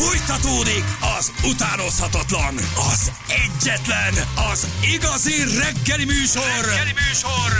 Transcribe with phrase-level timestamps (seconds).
[0.00, 0.84] Fújtatódik
[1.18, 2.54] az utánozhatatlan,
[2.92, 4.14] az egyetlen,
[4.52, 5.32] az igazi
[5.62, 7.50] reggeli műsor, reggeli műsor,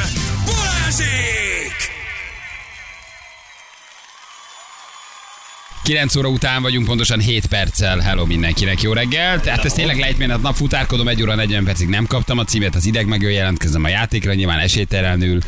[0.45, 1.97] Balázsék!
[5.83, 7.99] 9 óra után vagyunk, pontosan 7 perccel.
[7.99, 9.43] Hello mindenkinek, jó reggelt.
[9.43, 12.75] Tehát ez tényleg lejtmény, a nap futárkodom, 1 óra 40 percig nem kaptam a címet,
[12.75, 15.39] az ideg meg jelentkezem a játékra, nyilván esélytelenül.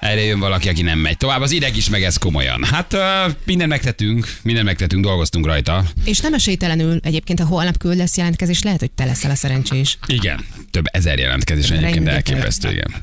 [0.00, 1.40] Erre jön valaki, aki nem megy tovább.
[1.40, 2.64] Az ideg is meg ez komolyan.
[2.64, 5.84] Hát uh, minden megtettünk, minden megtettünk, dolgoztunk rajta.
[6.04, 9.98] És nem esélytelenül egyébként, ha holnap küldesz jelentkezés, lehet, hogy te leszel a szerencsés.
[10.06, 12.14] Igen, több ezer jelentkezés egyébként Rengeteg.
[12.14, 12.94] elképesztő, igen.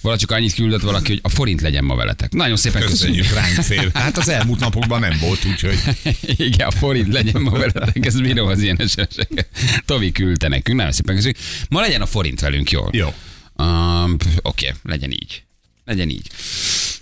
[0.00, 2.32] Valahogy csak annyit küldött valaki, hogy a forint legyen ma veletek.
[2.32, 3.26] Nagyon szépen köszönjük.
[3.26, 3.90] Köszönjük, ránk fér.
[4.02, 5.78] Hát az elmúlt napokban nem volt, úgyhogy
[6.46, 9.48] Igen, a forint legyen ma veletek, ez bírom az ilyen eseteket.
[9.84, 11.38] Tovi küldte nekünk, nagyon szépen köszönjük.
[11.68, 12.84] Ma legyen a forint velünk, jó?
[12.90, 13.14] jó.
[13.56, 15.42] Um, Oké, okay, legyen így.
[15.84, 16.26] Legyen így.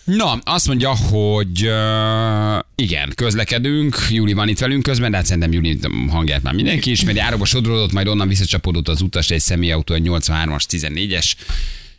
[0.04, 5.52] Na, azt mondja, hogy uh, igen, közlekedünk, Júli van itt velünk közben, de hát szerintem
[5.52, 7.18] Júli hangját már mindenki ismeri.
[7.18, 11.32] Áróba sodródott, majd onnan visszacsapódott az utas egy személyautó, egy 83-as, 14-es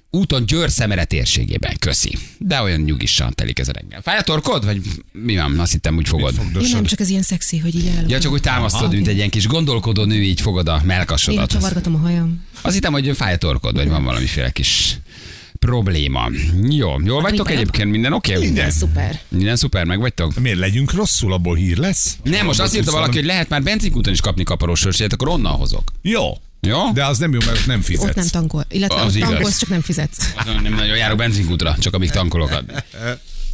[0.09, 1.75] úton Győr-Szemere térségében.
[1.79, 2.17] Köszi.
[2.37, 4.01] De olyan nyugisan telik ez a reggel.
[4.01, 4.65] Fáj a torkod?
[4.65, 5.59] Vagy mi van?
[5.59, 6.33] Azt hittem, úgy fogod.
[6.61, 8.09] Én nem csak ez ilyen szexi, hogy így állok.
[8.09, 11.51] Ja, csak úgy támasztod, mint egy ilyen kis gondolkodó nő, így fogod a Én melkasodat.
[11.51, 12.43] csavargatom a hajam.
[12.61, 14.97] Azt hittem, hogy fáj a torkod, vagy van valamiféle kis
[15.65, 16.29] probléma.
[16.69, 17.55] Jó, jól vagytok baj?
[17.55, 17.91] egyébként?
[17.91, 18.31] Minden oké?
[18.33, 18.45] Okay?
[18.45, 19.19] Minden szuper.
[19.27, 20.39] Minden szuper, meg vagytok?
[20.39, 22.17] Miért legyünk rosszul, abból hír lesz?
[22.23, 25.51] Nem, most azt írta valaki, hogy lehet már benzinkúton is kapni kaparós sörséget, akkor onnan
[25.53, 25.91] hozok.
[26.01, 26.33] Jó.
[26.61, 26.91] Jó?
[26.93, 28.29] De az nem jó, mert nem Ott nem fizetsz.
[28.31, 28.65] tankol.
[28.69, 29.29] Illetve Az ott igaz.
[29.29, 30.33] tankolsz, csak nem fizetsz.
[30.63, 32.63] Nem nagyon járok benzinkútra, csak amíg tankolok.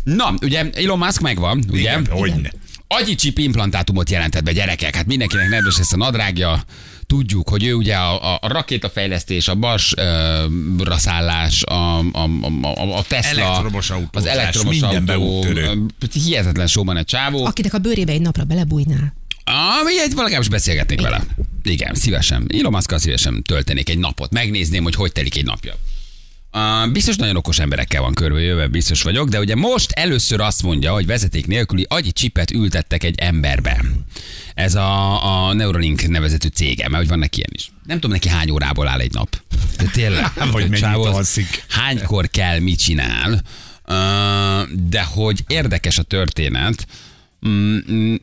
[0.04, 1.80] Na, ugye Elon Musk megvan, ugye?
[1.80, 2.52] Igen, hogyne.
[2.88, 6.64] Agyi chip implantátumot jelentett be gyerekek, hát mindenkinek nedves lesz a nadrágja.
[7.08, 12.30] Tudjuk, hogy ő ugye a, a, a rakétafejlesztés, a Marsra szállás, a, a,
[12.62, 15.46] a, a Tesla, Elektromos autózás, az elektromos autó,
[16.14, 17.46] hihetetlen showman egy csávó.
[17.46, 19.14] Akinek a bőrébe egy napra belebújnál.
[19.82, 21.26] Ami egy valakább is beszélgetnék vele.
[21.64, 22.48] Igen, szívesen.
[22.58, 24.32] Elon musk szívesen töltenék egy napot.
[24.32, 25.74] Megnézném, hogy hogy telik egy napja.
[26.54, 30.94] Uh, biztos nagyon okos emberekkel van körbejöve, biztos vagyok, de ugye most először azt mondja,
[30.94, 33.86] hogy vezeték nélküli agyi csipet ültettek egy emberbe.
[34.54, 37.72] Ez a, a Neuralink nevezetű cége, mert hogy van neki ilyen is.
[37.84, 39.42] Nem tudom neki hány órából áll egy nap.
[39.78, 40.32] De tényleg.
[40.52, 41.64] Vagy mennyit alszik.
[41.70, 43.42] Hánykor kell, mit csinál.
[44.72, 46.88] De hogy érdekes a történet,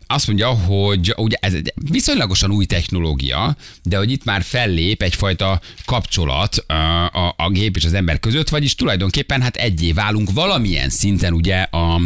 [0.06, 5.60] azt mondja, hogy ugye ez egy viszonylagosan új technológia, de hogy itt már fellép egyfajta
[5.84, 10.88] kapcsolat ö, a, a gép és az ember között, vagyis tulajdonképpen hát egyé válunk valamilyen
[10.88, 12.00] szinten ugye a,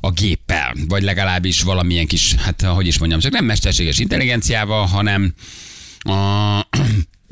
[0.00, 5.34] a géppel, vagy legalábbis valamilyen kis, hát hogy is mondjam, csak nem mesterséges intelligenciával, hanem
[5.98, 6.60] a,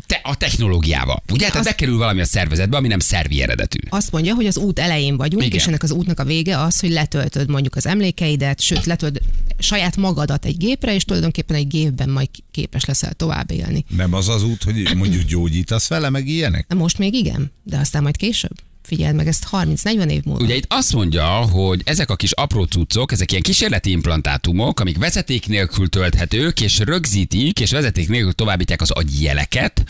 [0.06, 1.22] te, a technológiával.
[1.32, 1.48] Ugye?
[1.48, 3.78] Tehát bekerül valami a szervezetbe, ami nem szervi eredetű.
[3.88, 5.58] Azt mondja, hogy az út elején vagyunk, Igen.
[5.58, 9.22] és ennek az útnak a vége az, hogy letöltöd mondjuk az emlékeidet, sőt, letöltöd
[9.58, 13.84] saját magadat egy gépre, és tulajdonképpen egy gépben majd képes leszel tovább élni.
[13.96, 16.74] Nem az az út, hogy mondjuk gyógyítasz vele, meg ilyenek?
[16.74, 18.54] Most még igen, de aztán majd később.
[18.82, 20.44] Figyeld meg ezt 30-40 év múlva.
[20.44, 24.98] Ugye itt azt mondja, hogy ezek a kis apró cuccok, ezek ilyen kísérleti implantátumok, amik
[24.98, 29.84] vezeték nélkül tölthetők, és rögzítik, és vezeték nélkül továbbítják az agyi jeleket,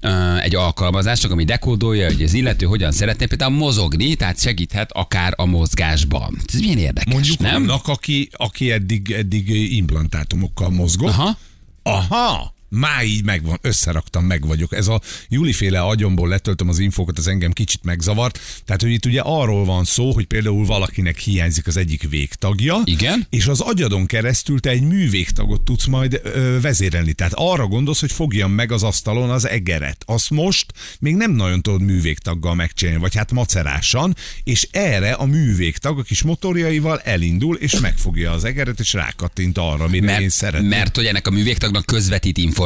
[0.00, 5.32] ö, egy alkalmazásnak, ami dekódolja, hogy az illető hogyan szeretné például mozogni, tehát segíthet akár
[5.36, 6.38] a mozgásban.
[6.52, 7.54] Ez milyen érdekes, Mondjuk nem?
[7.54, 11.08] annak, aki, aki eddig, eddig implantátumokkal mozgott.
[11.12, 11.38] Aha.
[11.82, 12.54] Aha!
[12.74, 14.72] Már így megvan, összeraktam, meg vagyok.
[14.72, 18.40] Ez a Júliféle agyomból letöltöm az infókat, az engem kicsit megzavart.
[18.64, 23.26] Tehát, hogy itt ugye arról van szó, hogy például valakinek hiányzik az egyik végtagja, Igen.
[23.30, 27.12] és az agyadon keresztül te egy művégtagot tudsz majd ö, vezérelni.
[27.12, 30.02] Tehát arra gondolsz, hogy fogjam meg az asztalon az egeret.
[30.06, 35.98] Azt most még nem nagyon tudod művégtaggal megcsinálni, vagy hát macerásan, és erre a művégtag
[35.98, 40.68] a kis motorjaival elindul, és megfogja az egeret, és rákattint arra, amire én Mert, szeretném.
[40.68, 42.62] mert hogy ennek a művégtagnak közvetít információt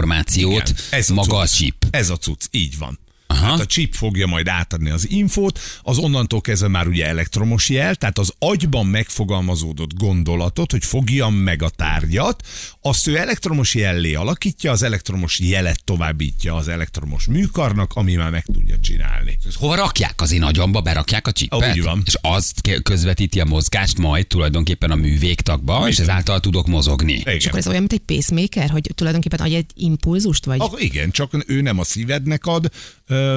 [0.51, 1.55] Igen, ez a maga a cucc.
[1.57, 1.87] chip.
[1.91, 2.99] Ez a cucc, így van.
[3.35, 7.95] Hát a chip fogja majd átadni az infót, az onnantól kezdve már ugye elektromos jel,
[7.95, 12.47] tehát az agyban megfogalmazódott gondolatot, hogy fogjam meg a tárgyat,
[12.83, 18.45] azt ő elektromos jellé alakítja, az elektromos jelet továbbítja az elektromos műkarnak, ami már meg
[18.45, 19.39] tudja csinálni.
[19.55, 21.71] Hova rakják az én agyamba, berakják a csipet?
[21.71, 22.03] Úgy van.
[22.05, 27.13] És azt közvetíti a mozgást majd tulajdonképpen a művégtagba, és ezáltal tudok mozogni.
[27.13, 27.39] És Igen.
[27.47, 31.45] akkor ez olyan, mint egy pacemaker, hogy tulajdonképpen adj egy impulzust, vagy Ah, igen, csak
[31.47, 32.71] ő nem a szívednek ad,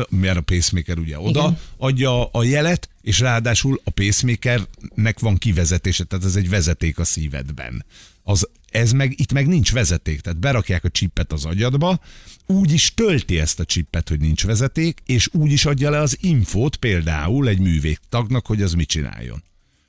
[0.10, 1.58] mert a pacemaker ugye oda Igen.
[1.78, 7.86] adja a jelet, és ráadásul a pacemakernek van kivezetése, tehát ez egy vezeték a szívedben.
[8.24, 12.00] Az, ez meg, itt meg nincs vezeték, tehát berakják a csippet az agyadba,
[12.46, 16.18] úgy is tölti ezt a csippet, hogy nincs vezeték, és úgy is adja le az
[16.22, 19.44] infót például egy művégtagnak, hogy az mit csináljon.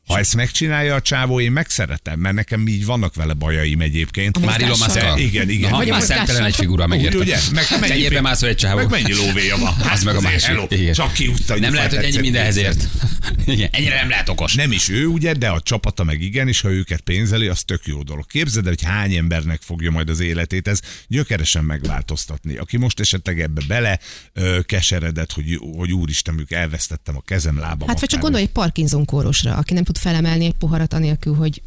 [0.07, 4.45] Ha ezt megcsinálja a csávó, én megszeretem, mert nekem így vannak vele bajaim egyébként.
[4.47, 5.69] Már De- Igen, igen.
[5.69, 7.19] Aha, Vagy a már szemtelen egy figura, megértem.
[7.21, 7.39] Úgy, ugye?
[7.53, 8.77] Meg mennyi Tenyérbe pénz- mászol egy csávó.
[8.77, 9.75] Meg mennyi lóvéja van?
[9.75, 10.57] Hát Az meg a másik.
[10.69, 10.93] Igen.
[10.93, 12.89] Csak kiúzta, Nem lehet, hogy ennyi mindenhez ért.
[13.47, 14.55] Igen, ennyire nem lehet okos.
[14.55, 17.81] Nem is ő, ugye, de a csapata meg igen, és ha őket pénzeli, az tök
[17.87, 18.27] jó dolog.
[18.27, 22.57] Képzeld, el, hogy hány embernek fogja majd az életét ez gyökeresen megváltoztatni.
[22.57, 23.99] Aki most esetleg ebbe bele
[24.33, 27.89] ö, keseredett, hogy, hogy úristen, elvesztettem a kezem, lábam.
[27.89, 31.63] Hát vagy csak gondolj egy Parkinson kórosra, aki nem tud felemelni egy poharat anélkül, hogy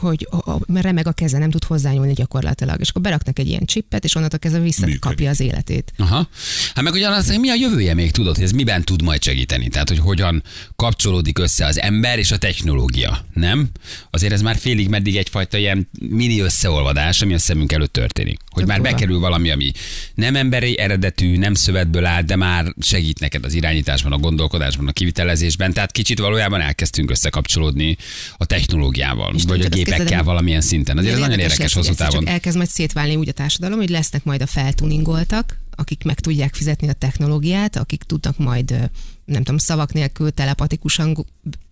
[0.00, 2.80] hogy a, a, remeg a keze, nem tud hozzányúlni gyakorlatilag.
[2.80, 5.92] És akkor beraknak egy ilyen csippet, és onnantól kezdve visszakapja az életét.
[5.96, 6.28] Aha.
[6.74, 9.68] Hát meg ugyanaz, hogy mi a jövője még tudod, hogy ez miben tud majd segíteni?
[9.68, 10.42] Tehát, hogy hogyan
[10.76, 13.68] kapcsolódik össze az ember és a technológia, nem?
[14.10, 18.38] Azért ez már félig meddig egyfajta ilyen mini összeolvadás, ami a szemünk előtt történik.
[18.50, 18.92] Hogy Tök már durva.
[18.92, 19.72] bekerül valami, ami
[20.14, 24.92] nem emberi eredetű, nem szövetből áll, de már segít neked az irányításban, a gondolkodásban, a
[24.92, 25.72] kivitelezésben.
[25.72, 27.96] Tehát kicsit valójában elkezdtünk összekapcsolódni
[28.36, 30.98] a technológiával, És vagy a gépekkel képzeld, valamilyen szinten.
[30.98, 32.24] Azért ez nagyon érdekes hosszú távon.
[32.24, 36.54] Csak elkezd majd szétválni úgy a társadalom, hogy lesznek majd a feltuningoltak, akik meg tudják
[36.54, 38.90] fizetni a technológiát, akik tudnak majd,
[39.24, 41.26] nem tudom, szavak nélkül telepatikusan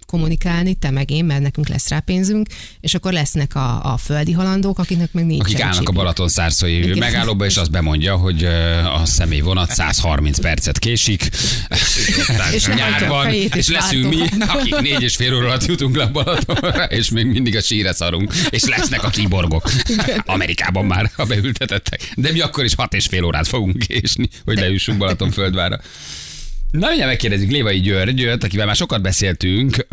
[0.06, 2.46] kommunikálni, te meg én, mert nekünk lesz rá pénzünk,
[2.80, 5.40] és akkor lesznek a, a földi halandók, akiknek meg nincs.
[5.40, 8.44] Akik állnak a Balaton szárszói megállóba, és azt bemondja, hogy
[9.00, 11.28] a személy vonat 130 percet késik,
[12.54, 14.22] És a nyárban, és és leszünk mi,
[14.54, 17.92] akik négy és fél óra alatt jutunk le a Balatonra, és még mindig a síre
[17.92, 19.70] szarunk, és lesznek a kiborgok.
[20.24, 22.12] Amerikában már, ha beültetettek.
[22.14, 25.80] De mi akkor is hat és fél órát fogunk késni, hogy lejussunk Balaton földvára.
[26.78, 29.86] Na, mindjárt megkérdezik Lévai Györgyöt, akivel már sokat beszéltünk,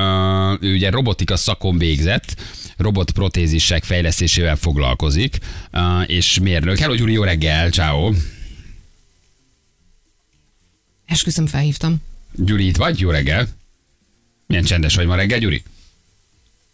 [0.59, 2.35] ő ugye robotika szakon végzett,
[2.77, 5.38] robotprotézisek fejlesztésével foglalkozik,
[6.06, 6.77] és mérnök.
[6.77, 8.12] Hello Gyuri, jó reggel, ciao.
[11.06, 11.95] Esküszöm, felhívtam.
[12.35, 13.00] Gyuri, itt vagy?
[13.00, 13.47] Jó reggel.
[14.47, 15.63] Milyen csendes vagy ma reggel, Gyuri?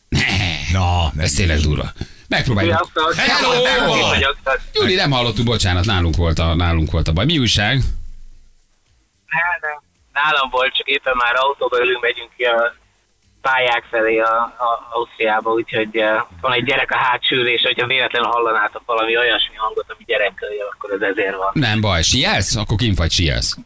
[0.74, 1.94] Na, Ez tényleg durva.
[2.28, 2.92] Megpróbáljuk.
[3.16, 3.64] Hello!
[4.44, 7.26] Tehát- Gyuri, nem hallottuk, bocsánat, nálunk volt a, nálunk volt a baj.
[7.26, 7.84] Mi újság?
[9.26, 9.82] Hát,
[10.24, 12.74] Nálam volt, csak éppen már autóba ülünk, megyünk ki a
[13.42, 18.30] pályák felé a, a Ausztriába, úgyhogy eh, van egy gyerek a hátsó ülés, hogyha véletlenül
[18.30, 21.52] hallanátok valami olyasmi hangot, ami gyerekkel jön, akkor ez ezért van.
[21.54, 22.56] Nem baj, sielsz?
[22.56, 23.58] Akkor kint vagy sielsz.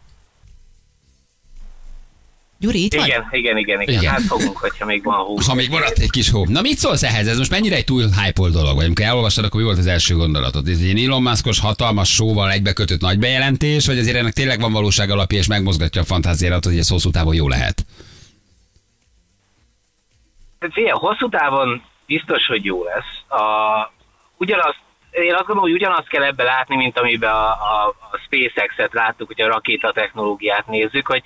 [2.63, 3.07] Gyuri, itt vagy?
[3.07, 4.11] Igen, igen, igen, igen, Igen.
[4.11, 5.47] Hát fogunk, hogyha még van hús.
[5.47, 6.45] Ha még maradt egy kis hó.
[6.45, 7.27] Na mit szólsz ehhez?
[7.27, 8.75] Ez most mennyire egy túl hype dolog?
[8.75, 10.67] Vagy amikor elolvastad, akkor mi volt az első gondolatod?
[10.67, 15.09] Ez egy Elon Muskos hatalmas sóval egybekötött nagy bejelentés, vagy azért ennek tényleg van valóság
[15.09, 17.85] alapja, és megmozgatja a fantáziárat, hogy ez hosszú távon jó lehet?
[20.59, 23.39] Tehát figyelj, hosszú távon biztos, hogy jó lesz.
[23.41, 23.43] A,
[24.37, 24.75] ugyanaz,
[25.11, 29.27] én azt gondolom, hogy ugyanazt kell ebbe látni, mint amiben a, a, a SpaceX-et láttuk,
[29.27, 31.23] hogy a rakéta technológiát nézzük, hogy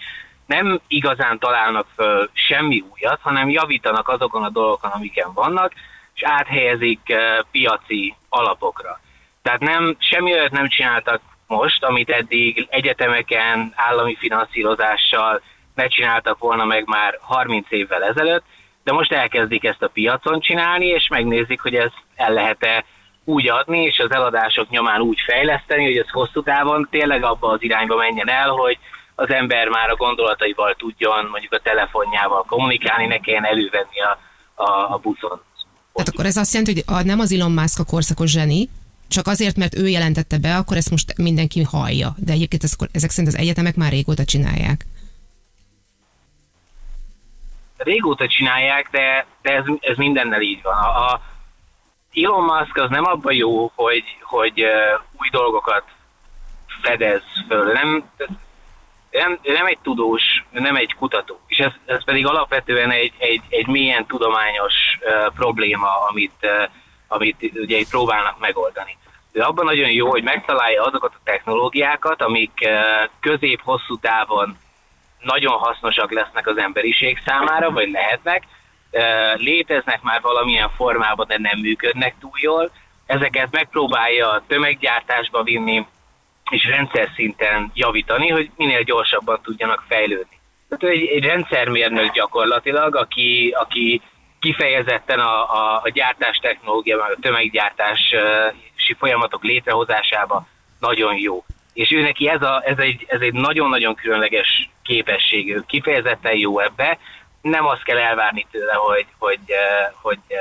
[0.47, 5.73] nem igazán találnak föl semmi újat, hanem javítanak azokon a dolgokon, amiken vannak,
[6.13, 8.99] és áthelyezik eh, piaci alapokra.
[9.41, 15.41] Tehát nem, semmi olyat nem csináltak most, amit eddig egyetemeken, állami finanszírozással
[15.75, 18.43] ne csináltak volna meg már 30 évvel ezelőtt,
[18.83, 22.85] de most elkezdik ezt a piacon csinálni, és megnézik, hogy ez el lehet-e
[23.23, 27.63] úgy adni, és az eladások nyomán úgy fejleszteni, hogy ez hosszú távon tényleg abba az
[27.63, 28.77] irányba menjen el, hogy
[29.19, 34.19] az ember már a gondolataival tudjon, mondjuk a telefonjával kommunikálni, ne kelljen elővenni a,
[34.63, 35.41] a, a buszon.
[35.93, 38.69] Tehát akkor ez azt jelenti, hogy nem az Elon Musk a korszakos zseni,
[39.07, 42.09] csak azért, mert ő jelentette be, akkor ezt most mindenki hallja.
[42.17, 44.85] De egyébként ez, ezek szerint az egyetemek már régóta csinálják.
[47.77, 50.73] régóta csinálják, de, de ez, ez mindennel így van.
[50.73, 51.21] A, a
[52.13, 54.63] Elon Musk az nem abban jó, hogy, hogy
[55.19, 55.83] új dolgokat
[56.81, 57.71] fedez föl.
[57.71, 58.09] Nem,
[59.17, 61.39] nem, nem egy tudós, nem egy kutató.
[61.47, 66.69] És ez, ez pedig alapvetően egy, egy, egy mélyen tudományos uh, probléma, amit, uh,
[67.07, 68.97] amit ugye itt próbálnak megoldani.
[69.31, 74.57] De abban nagyon jó, hogy megtalálja azokat a technológiákat, amik uh, közép-hosszú távon
[75.19, 78.43] nagyon hasznosak lesznek az emberiség számára, vagy lehetnek.
[79.35, 82.71] Léteznek már valamilyen formában, de nem működnek túl jól.
[83.05, 85.85] Ezeket megpróbálja tömeggyártásba vinni,
[86.49, 90.39] és rendszer szinten javítani, hogy minél gyorsabban tudjanak fejlődni.
[90.69, 94.01] Tehát egy, egy rendszermérnök gyakorlatilag, aki, aki
[94.39, 98.17] kifejezetten a, a, a gyártás technológia, a tömeggyártási
[98.97, 100.47] folyamatok létrehozásába
[100.79, 101.45] nagyon jó.
[101.73, 106.59] És ő neki ez, a, ez, egy, ez egy nagyon-nagyon különleges képesség, ő kifejezetten jó
[106.59, 106.97] ebbe,
[107.41, 110.37] nem azt kell elvárni tőle, hogy, hogy, eh, hogy eh,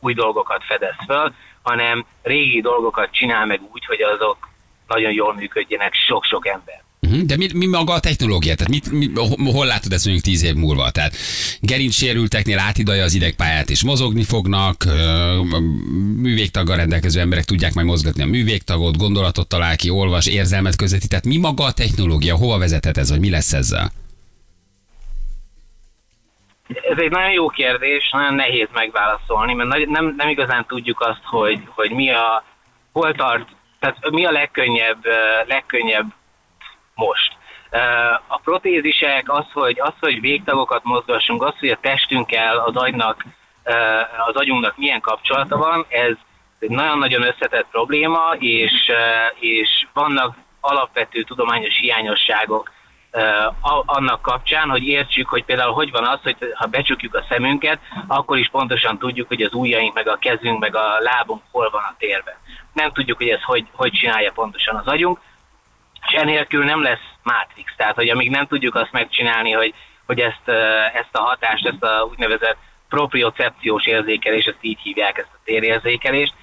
[0.00, 4.48] új dolgokat fedez föl, hanem régi dolgokat csinál meg úgy, hogy azok
[4.86, 6.84] nagyon jól működjenek sok-sok ember.
[7.00, 7.20] Uh-huh.
[7.20, 8.54] De mi, mi maga a technológia?
[8.54, 9.10] Tehát mit, mi,
[9.52, 10.90] hol látod ezt mondjuk tíz év múlva?
[10.90, 11.16] Tehát
[11.60, 14.84] gerincsérülteknél átidalja az idegpályát és mozogni fognak,
[16.16, 21.08] művégtaggal rendelkező emberek tudják majd mozgatni a művégtagot, gondolatot talál ki, olvas, érzelmet közvetít.
[21.08, 22.36] Tehát mi maga a technológia?
[22.36, 23.90] Hova vezethet ez, vagy mi lesz ezzel?
[26.68, 31.60] Ez egy nagyon jó kérdés, nagyon nehéz megválaszolni, mert nem, nem igazán tudjuk azt, hogy,
[31.66, 32.44] hogy mi a,
[32.92, 33.48] hol tart,
[33.94, 35.04] tehát mi a legkönnyebb,
[35.46, 36.06] legkönnyebb
[36.94, 37.36] most.
[38.26, 43.24] A protézisek, az, hogy, az, hogy végtagokat mozgassunk, az, hogy a testünkkel, az agynak,
[44.26, 46.14] az agyunknak milyen kapcsolata van, ez
[46.58, 48.72] egy nagyon-nagyon összetett probléma, és,
[49.38, 52.72] és vannak alapvető tudományos hiányosságok
[53.84, 58.38] annak kapcsán, hogy értsük, hogy például hogy van az, hogy ha becsukjuk a szemünket, akkor
[58.38, 61.94] is pontosan tudjuk, hogy az ujjaink, meg a kezünk, meg a lábunk hol van a
[61.98, 62.34] térben.
[62.72, 65.20] Nem tudjuk, hogy ez hogy, hogy csinálja pontosan az agyunk,
[66.08, 67.72] és enélkül nem lesz Matrix.
[67.76, 69.74] Tehát, hogy amíg nem tudjuk azt megcsinálni, hogy,
[70.06, 70.48] hogy ezt,
[70.94, 72.56] ezt a hatást, ezt a úgynevezett
[72.88, 76.34] propriocepciós érzékelést, ezt így hívják, ezt a térérzékelést,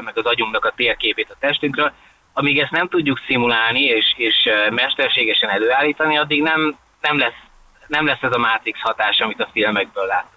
[0.00, 1.92] meg az agyunknak a térképét a testünkről,
[2.38, 7.40] amíg ezt nem tudjuk szimulálni és, és mesterségesen előállítani, addig nem, nem, lesz,
[7.86, 10.34] nem lesz ez a Matrix hatás, amit a filmekből látunk.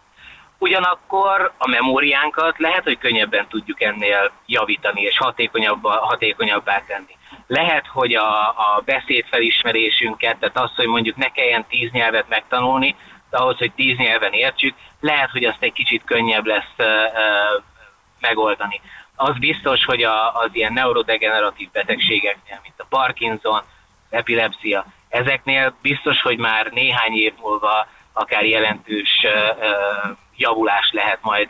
[0.57, 7.15] Ugyanakkor a memóriánkat lehet, hogy könnyebben tudjuk ennél javítani és hatékonyabbá, hatékonyabbá tenni.
[7.47, 12.95] Lehet, hogy a, a beszédfelismerésünket, tehát az, hogy mondjuk ne kelljen tíz nyelvet megtanulni,
[13.29, 17.63] de ahhoz, hogy tíz nyelven értsük, lehet, hogy azt egy kicsit könnyebb lesz uh, uh,
[18.19, 18.81] megoldani.
[19.21, 23.61] Az biztos, hogy a, az ilyen neurodegeneratív betegségeknél, mint a Parkinson,
[24.09, 29.25] epilepsia, ezeknél biztos, hogy már néhány év múlva akár jelentős
[30.35, 31.49] javulás lehet majd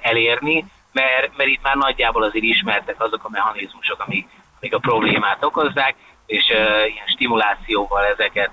[0.00, 4.28] elérni, mert, mert itt már nagyjából azért ismertek azok a mechanizmusok, amik,
[4.60, 5.94] amik a problémát okozzák,
[6.26, 8.50] és uh, ilyen stimulációval ezeket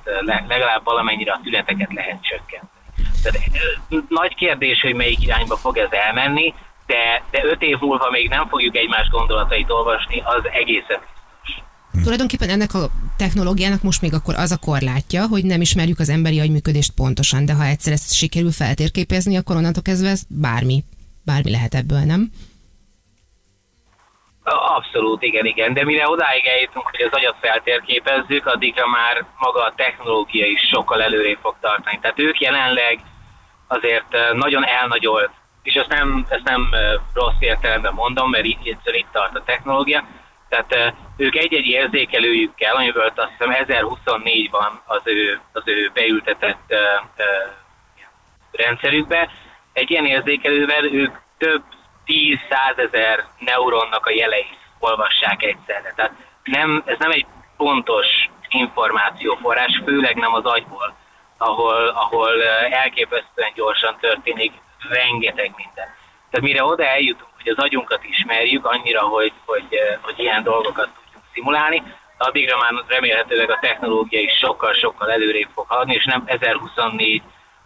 [0.47, 2.77] legalább valamennyire a tüneteket lehet csökkenteni.
[3.23, 3.39] Tehát,
[4.09, 6.53] nagy kérdés, hogy melyik irányba fog ez elmenni,
[6.87, 10.99] de, de öt év múlva még nem fogjuk egymás gondolatait olvasni, az egészen
[12.03, 16.39] Tulajdonképpen ennek a technológiának most még akkor az a korlátja, hogy nem ismerjük az emberi
[16.39, 20.83] agyműködést pontosan, de ha egyszer ezt sikerül feltérképezni, akkor onnantól kezdve ez bármi,
[21.25, 22.31] bármi lehet ebből, nem?
[24.77, 25.73] Abszolút, igen, igen.
[25.73, 31.01] De mire odáig eljutunk, hogy az agyat feltérképezzük, addigra már maga a technológia is sokkal
[31.01, 31.99] előrébb fog tartani.
[32.01, 32.99] Tehát ők jelenleg
[33.67, 35.31] azért eh, nagyon elnagyolt,
[35.67, 36.69] és ezt nem, ezt nem
[37.13, 40.03] rossz értelemben mondom, mert itt, itt tart a technológia,
[40.49, 46.73] tehát ők egy-egy érzékelőjükkel, amiből azt hiszem 1024 van az ő, az ő beültetett
[48.51, 49.29] rendszerükbe,
[49.73, 51.63] egy ilyen érzékelővel ők több
[52.05, 52.37] 10
[52.75, 55.93] ezer neuronnak a jeleit olvassák egyszerre.
[55.95, 57.25] Tehát nem, ez nem egy
[57.57, 58.07] pontos
[58.49, 60.95] információforrás, főleg nem az agyból,
[61.37, 64.51] ahol, ahol elképesztően gyorsan történik
[64.89, 65.87] rengeteg minden.
[66.29, 70.89] Tehát mire oda eljutunk, hogy az agyunkat ismerjük annyira, hogy, hogy, eh, hogy ilyen dolgokat
[70.95, 71.83] tudjuk szimulálni,
[72.17, 77.21] addigra már remélhetőleg a technológia is sokkal-sokkal előrébb fog haladni, és nem 1024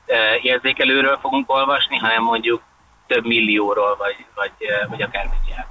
[0.05, 2.61] eh, érzékelőről fogunk olvasni, hanem mondjuk
[3.07, 5.70] több millióról, vagy, vagy, eh, vagy akár milliárdról.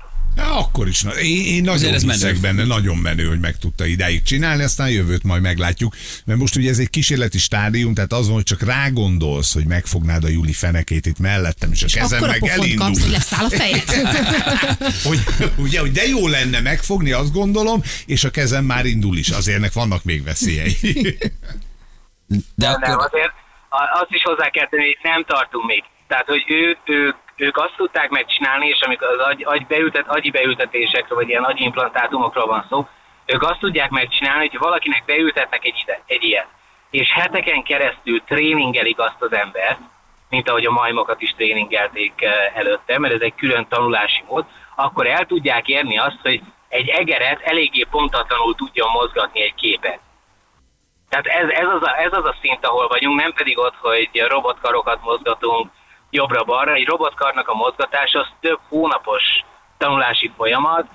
[0.81, 1.05] Akkor is.
[1.23, 2.41] Én, én nagyon ez hiszek menő.
[2.41, 5.95] benne, nagyon menő, hogy meg tudta idáig csinálni, aztán jövőt majd meglátjuk.
[6.25, 10.25] Mert most ugye ez egy kísérleti stádium, tehát az van, hogy csak rágondolsz, hogy megfognád
[10.25, 12.87] a Juli fenekét itt mellettem, és a kezem meg elindul.
[12.87, 13.85] Kapsz, hogy leszáll a fejed.
[15.09, 15.19] hogy,
[15.57, 19.29] ugye, hogy de jó lenne megfogni, azt gondolom, és a kezem már indul is.
[19.29, 20.77] Azért ennek vannak még veszélyei.
[22.55, 22.89] De akkor...
[22.89, 23.33] Nem, azért
[24.01, 25.85] azt is hozzá kell tenni, hogy nem tartunk még.
[26.09, 30.31] Tehát, hogy ő, ők ők azt tudták megcsinálni, és amikor az agy, agy beültet, agyi
[30.31, 32.89] beültetésekről, vagy ilyen agyimplantátumokról van szó,
[33.27, 36.47] ők azt tudják megcsinálni, hogy valakinek beültetnek egy, ide, egy ilyet,
[36.91, 39.79] és heteken keresztül tréningelik azt az embert,
[40.29, 44.45] mint ahogy a majmokat is tréningelték eh, előtte, mert ez egy külön tanulási mód,
[44.75, 50.01] akkor el tudják érni azt, hogy egy egeret eléggé pontatlanul tudjon mozgatni egy képet.
[51.09, 54.09] Tehát ez, ez, az a, ez az a szint, ahol vagyunk, nem pedig ott, hogy
[54.29, 55.71] robotkarokat mozgatunk,
[56.11, 56.73] jobbra-balra.
[56.73, 59.23] Egy robotkarnak a mozgatás az több hónapos
[59.79, 60.87] tanulási folyamat,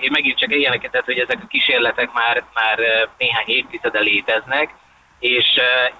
[0.00, 2.78] én megint csak ilyeneket, tehát, hogy ezek a kísérletek már, már
[3.18, 4.74] néhány évtizede léteznek,
[5.18, 5.46] és,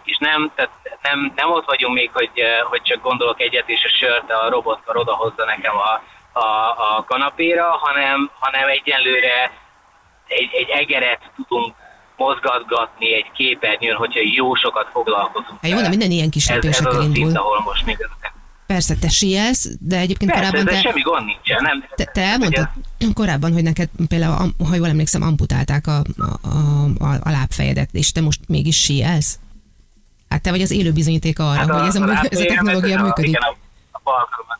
[0.04, 0.70] és nem, tehát
[1.02, 2.30] nem, nem ott vagyunk még, hogy,
[2.62, 6.02] hogy csak gondolok egyet, és a sört a robotkar odahozza nekem a,
[6.38, 9.52] a, a kanapéra, hanem, hanem egyenlőre
[10.26, 11.74] egy, egy egeret tudunk
[12.24, 15.58] mozgatgatni egy képernyőn, hogyha jó sokat foglalkozunk.
[15.62, 17.24] Hát jó, de minden ilyen kis lépésekkel ez, ez indul.
[17.24, 17.96] Szint, ahol most még
[18.66, 20.88] Persze, te sielsz, de egyébként Persze, korábban de te...
[20.88, 21.62] semmi gond nincsen.
[21.62, 22.68] Nem, te, te elmondtad,
[23.14, 25.96] korábban, hogy neked például, ha jól emlékszem, amputálták a,
[26.42, 26.48] a,
[27.04, 29.38] a, a lábfejedet, és te most mégis síelsz?
[30.28, 32.98] Hát te vagy az élő bizonyíték arra, Hát hogy ez a, mű- ez a technológia
[32.98, 33.30] a- működik.
[33.30, 33.56] Igen, a,
[33.90, 34.59] a balkaromat.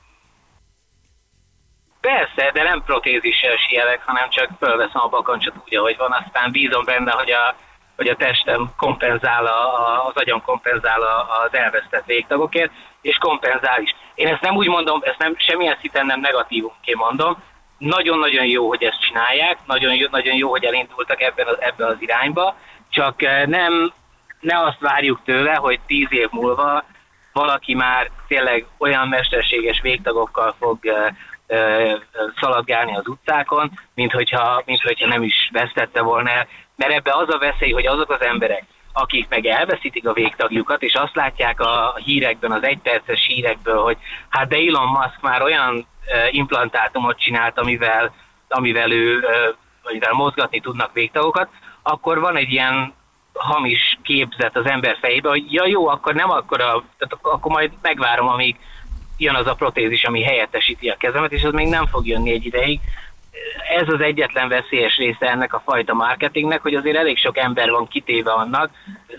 [2.01, 6.85] Persze, de nem protézissel sielek, hanem csak fölveszem a bakancsot úgy, ahogy van, aztán bízom
[6.85, 7.55] benne, hogy a,
[7.97, 11.03] hogy a testem kompenzál, a, az agyam kompenzál
[11.45, 13.95] az elvesztett végtagokért, és kompenzál is.
[14.15, 17.43] Én ezt nem úgy mondom, ezt nem semmilyen szinten nem negatívumként mondom,
[17.79, 21.97] nagyon-nagyon jó, hogy ezt csinálják, nagyon jó, nagyon jó hogy elindultak ebben az, ebben az
[21.99, 22.57] irányba,
[22.91, 23.93] csak eh, nem,
[24.41, 26.85] ne azt várjuk tőle, hogy tíz év múlva
[27.33, 31.07] valaki már tényleg olyan mesterséges végtagokkal fog ö,
[32.41, 36.47] szaladgálni az utcákon, mint hogyha, mint hogyha nem is vesztette volna el.
[36.77, 40.93] Mert ebbe az a veszély, hogy azok az emberek, akik meg elveszítik a végtagjukat, és
[40.95, 43.97] azt látják a hírekben, az egyperces hírekből, hogy
[44.29, 45.87] hát de Elon Musk már olyan
[46.31, 48.15] implantátumot csinált, amivel,
[48.49, 49.25] amivel ő
[49.83, 51.49] amivel mozgatni tudnak végtagokat,
[51.83, 52.95] akkor van egy ilyen
[53.33, 58.29] hamis képzet az ember fejébe, hogy ja jó, akkor nem akkor, tehát akkor majd megvárom,
[58.29, 58.57] amíg
[59.21, 62.47] jön az a protézis, ami helyettesíti a kezemet, és az még nem fog jönni egy
[62.47, 62.81] ideig.
[63.77, 67.89] Ez az egyetlen veszélyes része ennek a fajta marketingnek, hogy azért elég sok ember van
[67.89, 68.71] kitéve annak,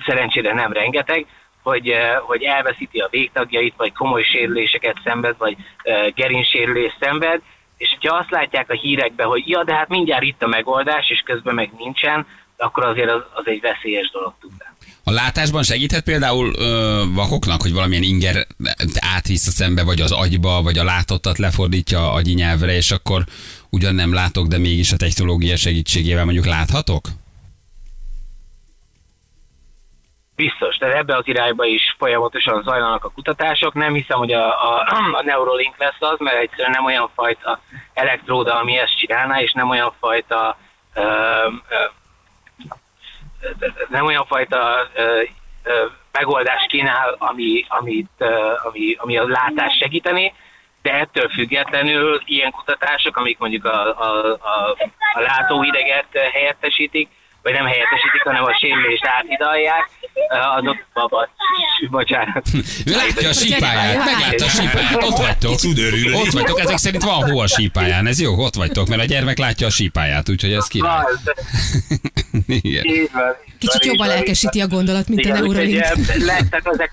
[0.05, 1.25] szerencsére nem rengeteg,
[1.63, 7.41] hogy, eh, hogy elveszíti a végtagjait, vagy komoly sérüléseket szenved, vagy eh, gerincsérülést szenved,
[7.77, 11.21] és hogyha azt látják a hírekben, hogy ja, de hát mindjárt itt a megoldás, és
[11.25, 12.27] közben meg nincsen,
[12.57, 14.70] akkor azért az, az egy veszélyes dolog tud lenni.
[15.03, 18.47] A látásban segíthet például ö, vakoknak, hogy valamilyen inger
[18.99, 23.23] átvisz a szembe, vagy az agyba, vagy a látottat lefordítja agyi nyelvre, és akkor
[23.69, 27.07] ugyan nem látok, de mégis a technológia segítségével mondjuk láthatok?
[30.35, 33.73] Biztos, de ebbe az irányba is folyamatosan zajlanak a kutatások.
[33.73, 37.61] Nem hiszem, hogy a, a, a Neurolink lesz az, mert egyszerűen nem olyan fajta
[37.93, 40.57] elektróda, ami ezt csinálná, és nem olyan fajta
[40.93, 41.75] ö, ö,
[43.89, 44.87] nem olyan fajta
[46.11, 48.25] megoldást kínál, ami, amit,
[48.63, 50.33] ami, ami a látás segíteni,
[50.81, 54.75] de ettől függetlenül ilyen kutatások, amik mondjuk a, a, a,
[55.13, 57.09] a látóideget helyettesítik,
[57.43, 59.89] vagy nem helyettesítik, hanem a sérülést áthidalják,
[60.57, 61.29] azok baba,
[61.89, 62.45] bocsánat.
[62.85, 65.53] Ő látja a sípáját, meglátta a sípáját, ott vagytok.
[66.13, 69.37] Ott vagytok, ezek szerint van hó a sípáján, ez jó, ott vagytok, mert a gyermek
[69.37, 71.03] látja a sípáját, úgyhogy ez király.
[72.47, 72.83] Igen.
[73.59, 75.85] Kicsit jobban lelkesíti a gondolat, mint a Neuralink.
[75.97, 76.91] úgyhogy, le- tehát ezek.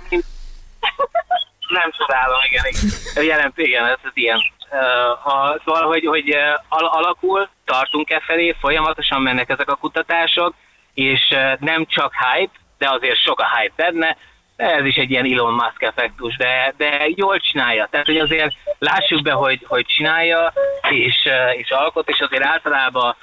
[1.69, 3.25] Nem csodálom, igen, igen.
[3.25, 4.39] Jelen, igen, ez az ilyen.
[4.71, 6.37] Uh, a, szóval, hogy, hogy
[6.69, 10.55] al- alakul, tartunk e felé, folyamatosan mennek ezek a kutatások,
[10.95, 14.17] és nem csak hype, de azért sok a hype benne,
[14.59, 17.89] ez is egy ilyen Elon Musk effektus, de, de jól csinálja.
[17.91, 20.53] Tehát, hogy azért lássuk be, hogy, hogy csinálja,
[20.91, 23.17] és, és alkot, és azért általában,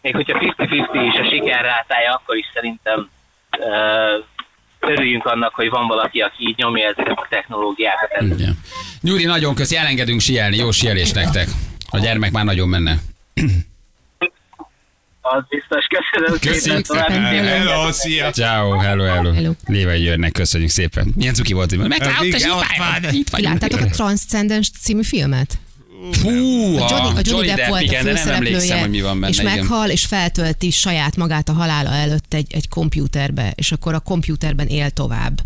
[0.00, 3.10] még hogyha 50-50 is a sikerrátája, akkor is szerintem
[4.80, 8.20] örüljünk annak, hogy van valaki, aki így nyomja ezeket a technológiákat.
[8.20, 8.58] Igen.
[9.00, 11.48] Gyuri, nagyon köszi, elengedünk sielni, jó sielés nektek.
[11.90, 12.98] A gyermek már nagyon menne.
[15.20, 15.84] az biztos.
[15.86, 17.30] Köszönöm Köszönjük szépen.
[17.30, 18.30] szép Hello, szia!
[18.30, 19.32] Ciao, hello, hello.
[19.32, 19.52] Hello.
[19.96, 21.12] Györgynek köszönjük szépen.
[21.16, 23.00] Milyen cuki volt, hogy megtalálta a Igen, ott sípáját.
[23.02, 23.14] van.
[23.14, 23.60] Itt vagyunk.
[23.60, 25.58] láttátok a Transcendence című filmet?
[26.12, 26.28] Fú,
[26.76, 29.32] A Johnny, a Johnny Depp volt igen, a de nem emlékszem, hogy mi van benne.
[29.32, 29.54] és igen.
[29.58, 34.66] meghal, és feltölti saját magát a halála előtt egy, egy kompjúterbe, és akkor a kompjúterben
[34.66, 35.40] él tovább.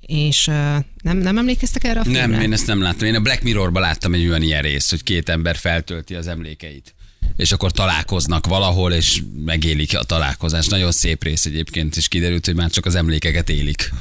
[0.00, 0.54] És uh,
[1.02, 2.26] nem, nem emlékeztek erre a filmre?
[2.26, 3.08] Nem, én ezt nem láttam.
[3.08, 6.94] Én a Black Mirrorban láttam egy olyan ilyen részt, hogy két ember feltölti az emlékeit.
[7.36, 10.70] És akkor találkoznak valahol, és megélik a találkozást.
[10.70, 13.92] Nagyon szép rész egyébként, és kiderült, hogy már csak az emlékeket élik.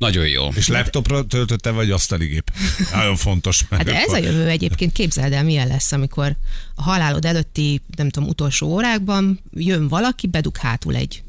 [0.00, 0.48] Nagyon jó.
[0.54, 2.50] És laptopra töltötte, vagy asztaligép?
[2.92, 3.64] Nagyon fontos.
[3.70, 6.36] Hát de ez a jövő egyébként, képzeld el, milyen lesz, amikor
[6.74, 11.22] a halálod előtti, nem tudom, utolsó órákban jön valaki, bedug hátul egy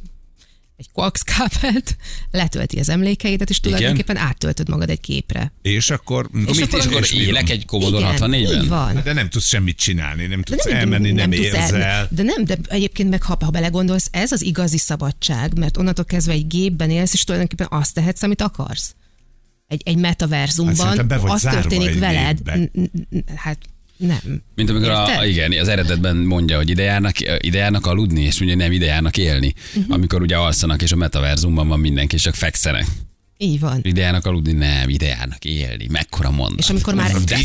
[0.81, 1.97] egy koaxkábelt,
[2.31, 5.51] letölti az emlékeidet, és tulajdonképpen áttöltöd magad egy képre.
[5.61, 6.25] És akkor...
[6.25, 8.61] Akkor mit, és akkor- akkor és mi élek egy Commodore Igen, 64-ben?
[8.63, 9.01] így van.
[9.03, 11.81] De nem tudsz semmit csinálni, nem De tudsz elmenni, nem, tudsz érzel.
[11.81, 16.05] el- de nem, de egyébként meg ha, ha belegondolsz, ez az igazi szabadság, mert onnantól
[16.05, 18.95] kezdve egy gépben élsz, és tulajdonképpen azt tehetsz, amit akarsz.
[19.67, 22.39] Egy, egy Hát metaverzumban be vagy az történik veled.
[22.43, 22.71] n-
[23.09, 23.57] n- Hát
[24.01, 24.41] nem.
[24.55, 28.57] Mint amikor a, igen, az eredetben mondja, hogy ide járnak, ide járnak aludni, és mondja,
[28.57, 29.53] nem ide járnak élni.
[29.75, 29.93] Uh-huh.
[29.93, 32.85] Amikor ugye alszanak, és a metaverzumban van mindenki, és csak fekszenek.
[33.37, 33.79] Így van.
[33.83, 35.87] Ide járnak aludni, nem, ide járnak élni.
[35.89, 36.59] Mekkora mondat.
[36.59, 37.37] És amikor már De a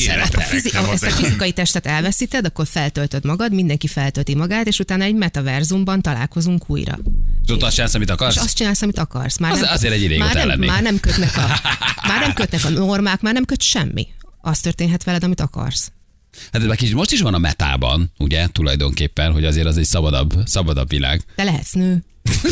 [0.42, 5.04] fizi- nem ezt a fizikai testet elveszíted, akkor feltöltöd magad, mindenki feltölti magát, és utána
[5.04, 6.98] egy metaverzumban találkozunk újra.
[7.44, 8.34] És ott azt csinálsz, amit akarsz?
[8.36, 9.38] És azt csinálsz, amit akarsz.
[9.38, 11.60] Már Az- azért egy már nem, már nem kötnek a,
[12.08, 14.06] már nem kötnek a normák, már nem köt semmi.
[14.40, 15.92] Az történhet veled, amit akarsz.
[16.52, 19.84] Hát ez már kicsit most is van a metában, ugye, tulajdonképpen, hogy azért az egy
[19.84, 21.22] szabadabb, szabadabb világ.
[21.34, 22.04] Te lehetsz nő.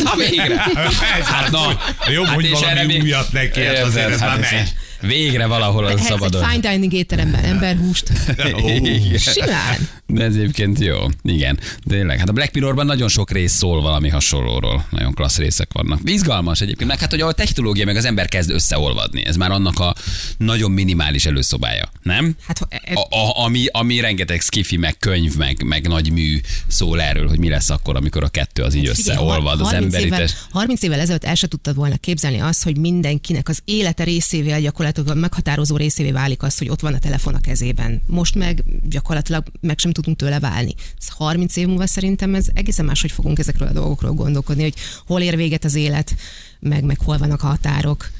[0.05, 0.57] Na végre!
[1.33, 1.79] Hát na,
[2.13, 4.73] Jobb, hogy és valami erre még- újat neki, hát azért ez már és megy.
[5.07, 6.45] Végre valahol az szabadon.
[6.45, 8.13] egy fine dining étteremben emberhúst.
[8.67, 9.19] Igen.
[9.19, 9.89] Simán.
[10.07, 10.97] De ez egyébként jó.
[11.23, 11.59] Igen.
[11.89, 12.19] Tényleg.
[12.19, 14.87] Hát a Black Mirrorban nagyon sok rész szól valami hasonlóról.
[14.91, 16.01] Nagyon klassz részek vannak.
[16.05, 16.89] Izgalmas egyébként.
[16.89, 19.27] Meg hát, hogy a technológia meg az ember kezd összeolvadni.
[19.27, 19.95] Ez már annak a
[20.39, 21.89] nagyon minimális előszobája.
[22.03, 22.35] Nem?
[22.47, 27.01] Hát, e- A, a, ami, ami rengeteg skifi, meg könyv, meg, meg nagy mű szól
[27.03, 30.05] erről, hogy mi lesz akkor, amikor a kettő az így Figyelj, összeolvad az 30 emberi
[30.05, 30.37] évvel, test.
[30.51, 34.93] 30 évvel ezelőtt el se tudtad volna képzelni azt, hogy mindenkinek az élete részével gyakorlatilag
[34.99, 38.03] a meghatározó részévé válik az, hogy ott van a telefon a kezében.
[38.07, 40.75] Most meg gyakorlatilag meg sem tudunk tőle válni.
[40.99, 44.75] Ez 30 év múlva szerintem ez egészen máshogy fogunk ezekről a dolgokról gondolkodni, hogy
[45.07, 46.15] hol ér véget az élet,
[46.61, 48.11] meg, meg hol vannak a határok.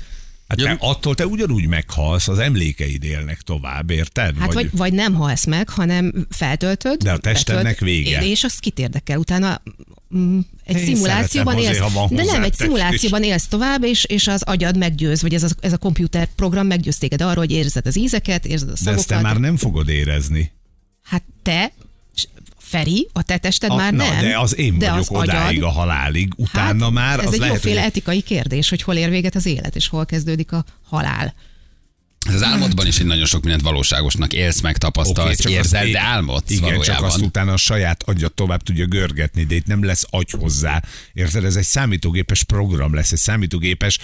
[0.49, 4.37] Hát te, attól te ugyanúgy meghalsz, az emlékeid élnek tovább, érted?
[4.37, 7.03] Hát vagy, vagy nem halsz meg, hanem feltöltöd.
[7.03, 8.25] De a testednek betölt, vége.
[8.25, 9.19] És az kit érdekel.
[9.19, 9.63] Utána
[10.65, 11.81] egy Én szimulációban élsz.
[11.81, 12.57] azért, de nem, egy test is.
[12.57, 16.67] szimulációban élsz tovább, és, és az agyad meggyőz, vagy ez a, ez a komputer program
[16.67, 18.99] meggyőz téged arról, hogy érzed az ízeket, érzed a De szagokat.
[18.99, 20.53] ezt te már nem fogod érezni.
[21.03, 21.73] Hát te,
[22.59, 24.21] Feri, a te tested A, már na, nem.
[24.21, 27.33] de az én de vagyok az odáig agyad, a halálig, utána hát, már ez az
[27.33, 27.89] egy lehet, jóféle hogy...
[27.89, 31.35] etikai kérdés, hogy hol ér véget az élet, és hol kezdődik a halál.
[32.25, 35.83] Ez az álmodban is egy nagyon sok mindent valóságosnak élsz, meg tapasztalsz, Oké, csak érzed,
[35.83, 36.95] azt- de álmodsz Igen, valójában.
[36.95, 40.83] csak azt utána a saját agyat tovább tudja görgetni, de itt nem lesz agy hozzá.
[41.13, 41.45] Érted?
[41.45, 43.99] Ez egy számítógépes program lesz, egy számítógépes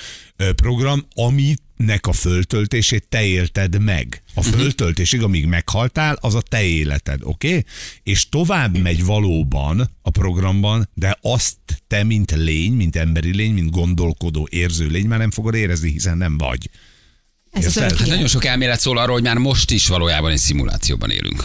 [0.56, 4.22] program, aminek a föltöltését te élted meg.
[4.34, 4.58] A Mhm.
[4.58, 7.48] föltöltésig, amíg meghaltál, az a te életed, oké?
[7.48, 7.64] Okay?
[8.02, 11.56] És tovább megy valóban a programban, de azt
[11.86, 16.18] te, mint lény, mint emberi lény, mint gondolkodó, érző lény már nem fogod érezni, hiszen
[16.18, 16.70] nem vagy.
[17.50, 21.10] Ez az Hát nagyon sok elmélet szól arról, hogy már most is valójában egy szimulációban
[21.10, 21.44] élünk.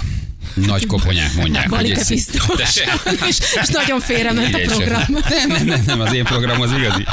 [0.53, 2.09] Nagy koponyák mondják, hogy Balika ez...
[2.09, 2.43] biztos.
[3.29, 5.01] És, és nagyon félrement a Igen, program.
[5.07, 7.05] Nem, nem, nem, nem, az én program az igazi.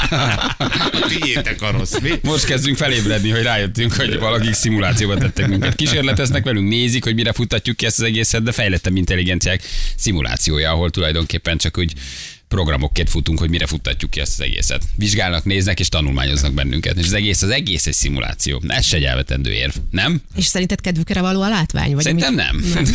[1.19, 2.11] Tiétek a rossz, mi?
[2.21, 5.75] Most kezdünk felébredni, hogy rájöttünk, hogy valakik szimulációba tettek minket.
[5.75, 9.61] Kísérleteznek velünk, nézik, hogy mire futtatjuk ki ezt az egészet, de fejlettebb intelligenciák
[9.95, 11.93] szimulációja, ahol tulajdonképpen csak úgy
[12.53, 14.83] programokként futunk, hogy mire futtatjuk ki ezt az egészet.
[14.95, 16.97] Vizsgálnak, néznek és tanulmányoznak bennünket.
[16.97, 18.61] És az egész, az egész egy szimuláció.
[18.67, 20.21] Ez se egy elvetendő érv, nem?
[20.35, 21.93] És szerinted kedvükre való a látvány?
[21.93, 22.85] Vagy Szerintem amit- nem.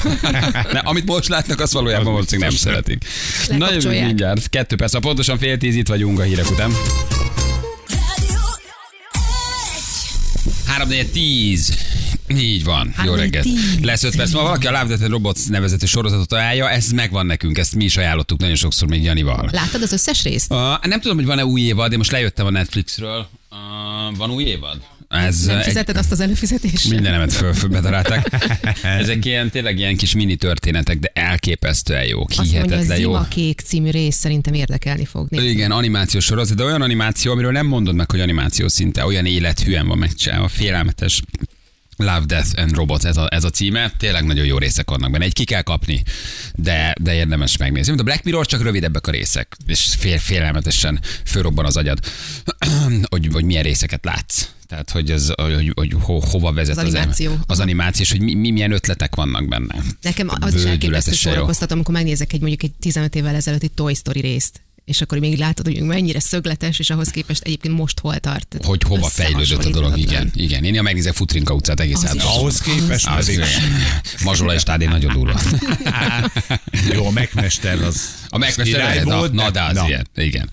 [0.72, 0.82] nem.
[0.90, 3.04] Amit most látnak, azt valójában valószínűleg nem szeretik.
[3.04, 4.06] Na jövünk Lekapcsolják.
[4.06, 4.48] mindjárt.
[4.48, 6.72] Kettő perc, a pontosan fél tíz itt vagyunk a hírek után.
[10.66, 11.74] 3 4 10.
[12.36, 12.86] Így van.
[12.86, 13.46] Jó Három, négy, reggelt.
[13.82, 14.32] Lesz 5 perc.
[14.32, 17.96] Ma valaki a Love Death Robots nevezetű sorozatot ajánlja, ez megvan nekünk, ezt mi is
[17.96, 19.48] ajánlottuk nagyon sokszor még Janival.
[19.52, 20.52] Láttad az összes részt?
[20.52, 23.28] Uh, nem tudom, hogy van-e új évad, én most lejöttem a Netflixről.
[23.50, 24.80] Uh, van új évad?
[25.08, 26.90] Ez Nem egy- fizeted azt az előfizetést?
[26.90, 28.28] Mindenemet föl, fölbedarálták.
[28.82, 33.10] Ezek ilyen, tényleg ilyen kis mini történetek, de elképesztően jók, Azt mondja, hihetetlen jó.
[33.12, 35.26] Zima Kék című rész szerintem érdekelni fog.
[35.30, 35.44] Nézd.
[35.44, 39.86] Igen, animációs sorozat, de olyan animáció, amiről nem mondod meg, hogy animáció szinte, olyan élethűen
[39.86, 41.22] van megcsinálva, félelmetes.
[41.98, 43.92] Love, Death and Robots, ez a, ez a címe.
[43.96, 45.24] Tényleg nagyon jó részek vannak benne.
[45.24, 46.02] Egy ki kell kapni,
[46.54, 47.88] de, de érdemes megnézni.
[47.88, 51.98] Mint a Black Mirror, csak rövidebbek a részek, és fél, félelmetesen fölrobban az agyad,
[53.11, 54.48] hogy, hogy milyen részeket látsz.
[54.66, 57.30] Tehát, hogy, ez, hogy, hogy ho, hova vezet Az az, animáció.
[57.30, 59.74] em- az animáció, és hogy mi, mi, milyen ötletek vannak benne.
[60.02, 64.20] Nekem az is elképesztő szórakoztató, amikor megnézek egy mondjuk egy 15 évvel ezelőtti Toy Story
[64.20, 68.57] részt és akkor még látod, hogy mennyire szögletes, és ahhoz képest egyébként most hol tart.
[68.62, 70.31] Hogy hova fejlődött a dolog, igen.
[70.35, 70.64] igen.
[70.64, 72.31] Én megnézek Futrinka utcát egész átlagosan.
[72.38, 73.44] Ahhoz képest Az, pedig
[74.24, 75.40] Mazsola és Tádé nagyon durva.
[76.94, 79.87] jó, a megmester az A megmester lehet, na, volt, na, de- az na.
[79.87, 80.09] ilyen.
[80.16, 80.48] Igen.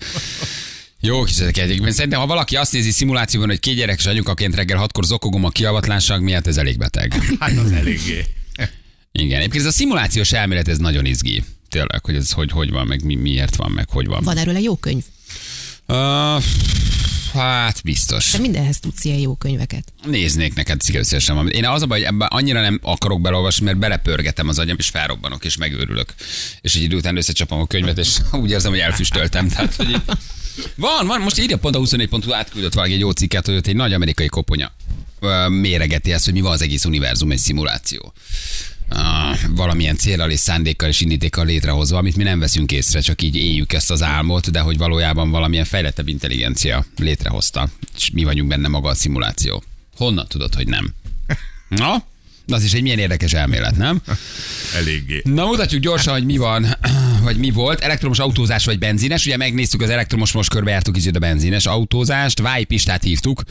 [1.00, 1.92] Jó kis ezek egyébként.
[1.92, 6.22] Szerintem, ha valaki azt nézi szimulációban, hogy két gyerekes anyukaként reggel hatkor zokogom a kiavatlanság
[6.22, 7.36] miatt, ez elég beteg.
[7.38, 8.24] Hát az eléggé.
[9.12, 9.38] Igen.
[9.38, 11.42] Egyébként ez a szimulációs elmélet, ez nagyon izgi.
[11.76, 14.22] Tényleg, hogy ez hogy, hogy van, meg mi, miért van, meg hogy van.
[14.24, 15.04] Van erről egy jó könyv.
[15.86, 16.42] Uh,
[17.32, 18.30] hát biztos.
[18.30, 19.92] Te mindenhez tudsz ilyen jó könyveket.
[20.04, 21.54] Néznék neked szívesen valamit.
[21.54, 24.88] Én az a baj, hogy ebben annyira nem akarok belolvasni, mert belepörgetem az agyam, és
[24.88, 26.14] felrobbanok, és megőrülök.
[26.60, 29.48] És egy idő után összecsapom a könyvet, és úgy érzem, hogy elfüstöltem.
[29.48, 30.02] Tehát, hogy így...
[30.74, 33.76] Van, van, most írja pont a 24.hu átküldött valaki egy jó cikket, hogy ott egy
[33.76, 34.72] nagy amerikai koponya
[35.48, 38.12] méregeti ezt, hogy mi van az egész univerzum, egy szimuláció.
[39.50, 43.72] Valamilyen célral és szándékkal és indítékkal létrehozva, amit mi nem veszünk észre, csak így éljük
[43.72, 48.88] ezt az álmot, de hogy valójában valamilyen fejlettebb intelligencia létrehozta, és mi vagyunk benne maga
[48.88, 49.62] a szimuláció.
[49.96, 50.94] Honnan tudod, hogy nem?
[51.68, 52.04] Na?
[52.48, 54.02] Az is egy milyen érdekes elmélet, nem?
[54.76, 55.22] Eléggé.
[55.24, 56.66] Na mutatjuk gyorsan, hogy mi van,
[57.26, 57.80] vagy mi volt.
[57.80, 59.26] Elektromos autózás vagy benzines.
[59.26, 62.40] Ugye megnéztük az elektromos, most körbejártuk kicsit a benzines autózást.
[62.40, 63.42] Váj Pistát hívtuk,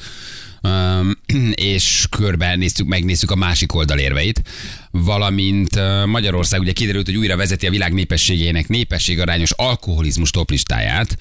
[1.73, 4.41] és körben néztük, megnéztük a másik oldal érveit.
[4.91, 11.17] Valamint Magyarország ugye kiderült, hogy újra vezeti a világ népességének népességarányos alkoholizmus toplistáját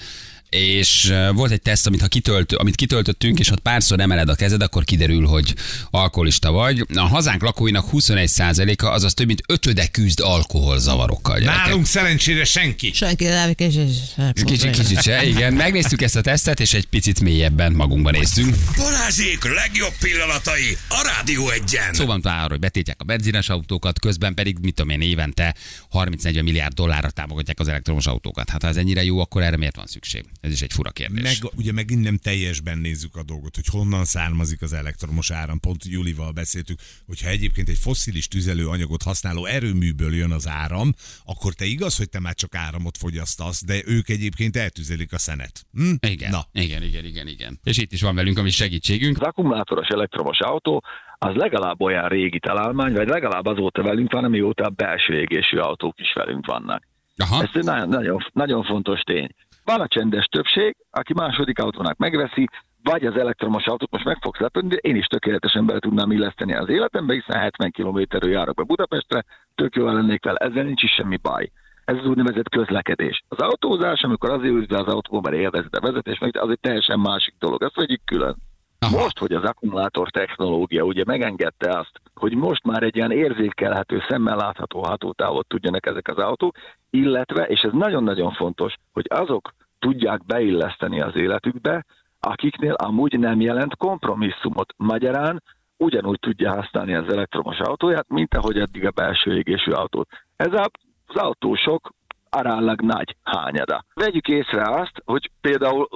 [0.54, 4.62] és volt egy teszt, amit, ha kitölt, amit kitöltöttünk, és ha párszor emeled a kezed,
[4.62, 5.54] akkor kiderül, hogy
[5.90, 6.86] alkoholista vagy.
[6.94, 11.38] A hazánk lakóinak 21%-a, azaz több mint ötöde küzd alkoholzavarokkal.
[11.38, 11.64] gyerekek.
[11.64, 12.92] Nálunk szerencsére senki.
[12.92, 15.52] Senki nem és Kicsit, kicsit se, igen.
[15.52, 18.56] Megnéztük ezt a tesztet, és egy picit mélyebben magunkban néztünk.
[18.76, 21.94] Balázsék legjobb pillanatai a Rádió egyen.
[21.94, 25.54] Szó van arról, hogy betétják a benzines autókat, közben pedig, mit tudom én, évente
[25.92, 28.50] 30-40 milliárd dollárra támogatják az elektromos autókat.
[28.50, 30.24] Hát ha ez ennyire jó, akkor erre miért van szükség?
[30.44, 31.40] Ez is egy fura kérdés.
[31.40, 35.60] Meg, ugye megint nem teljesben nézzük a dolgot, hogy honnan származik az elektromos áram.
[35.60, 40.92] Pont Julival beszéltük, hogyha egyébként egy fosszilis tüzelőanyagot használó erőműből jön az áram,
[41.24, 45.66] akkor te igaz, hogy te már csak áramot fogyasztasz, de ők egyébként eltüzelik a szenet.
[45.72, 45.92] Hm?
[46.00, 47.60] Igen, Na, igen, igen, igen, igen.
[47.62, 49.20] És itt is van velünk a mi segítségünk.
[49.20, 50.84] Az akkumulátoros elektromos autó
[51.18, 56.00] az legalább olyan régi találmány, vagy legalább azóta velünk van, amióta a belső égésű autók
[56.00, 56.82] is velünk vannak.
[57.16, 57.42] Aha.
[57.42, 59.34] Ez egy nagyon, nagyon, nagyon fontos tény.
[59.64, 62.48] Van a csendes többség, aki második autónak megveszi,
[62.82, 66.54] vagy az elektromos autót most meg fogsz lepődni, de én is tökéletesen bele tudnám illeszteni
[66.54, 69.24] az életembe, hiszen 70 kilométerről járok be Budapestre,
[69.54, 71.50] tök jól lennék vele, ezzel nincs is semmi baj.
[71.84, 73.22] Ez az úgynevezett közlekedés.
[73.28, 77.00] Az autózás, amikor azért ülsz az autóban, mert élvezed a vezetés, meg az egy teljesen
[77.00, 77.62] másik dolog.
[77.62, 78.36] Ezt vegyük külön.
[78.84, 79.02] Aha.
[79.02, 84.36] Most, hogy az akkumulátor technológia ugye megengedte azt, hogy most már egy ilyen érzékelhető, szemmel
[84.36, 86.56] látható hatótávot tudjanak ezek az autók,
[86.90, 91.84] illetve, és ez nagyon-nagyon fontos, hogy azok tudják beilleszteni az életükbe,
[92.20, 94.74] akiknél amúgy nem jelent kompromisszumot.
[94.76, 95.42] Magyarán
[95.76, 100.08] ugyanúgy tudja használni az elektromos autóját, mint ahogy eddig a belső égésű autót.
[100.36, 101.92] Ez az autósok
[102.30, 103.84] aránylag nagy hányada.
[103.94, 105.88] Vegyük észre azt, hogy például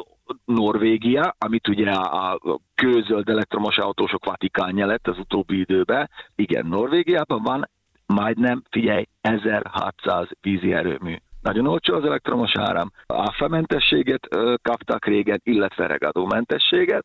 [0.44, 7.42] Norvégia, amit ugye a a kőzöld elektromos autósok vatikánja lett az utóbbi időben, igen, Norvégiában
[7.42, 7.68] van
[8.06, 11.16] majdnem, figyelj, 1600 vízi erőmű.
[11.42, 12.90] Nagyon olcsó az elektromos áram.
[13.06, 14.28] Áfamentességet
[14.62, 17.04] kaptak régen, illetve regadómentességet.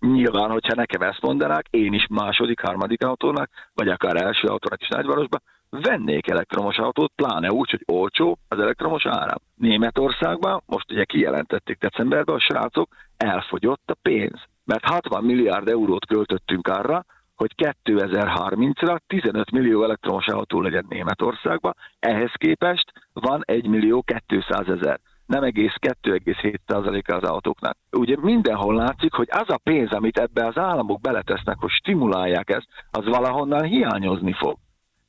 [0.00, 4.88] Nyilván, hogyha nekem ezt mondanák, én is második, harmadik autónak, vagy akár első autónak is
[4.88, 5.42] nagyvárosban,
[5.80, 9.38] vennék elektromos autót, pláne úgy, hogy olcsó az elektromos áram.
[9.54, 14.40] Németországban, most ugye kijelentették decemberben, a srácok, elfogyott a pénz.
[14.64, 17.04] Mert 60 milliárd eurót költöttünk arra,
[17.34, 25.00] hogy 2030-ra 15 millió elektromos autó legyen Németországban, ehhez képest van 1 millió 200 ezer
[25.26, 27.76] nem egész 2,7%-a az autóknak.
[27.90, 32.66] Ugye mindenhol látszik, hogy az a pénz, amit ebbe az államok beletesznek, hogy stimulálják ezt,
[32.90, 34.56] az valahonnan hiányozni fog.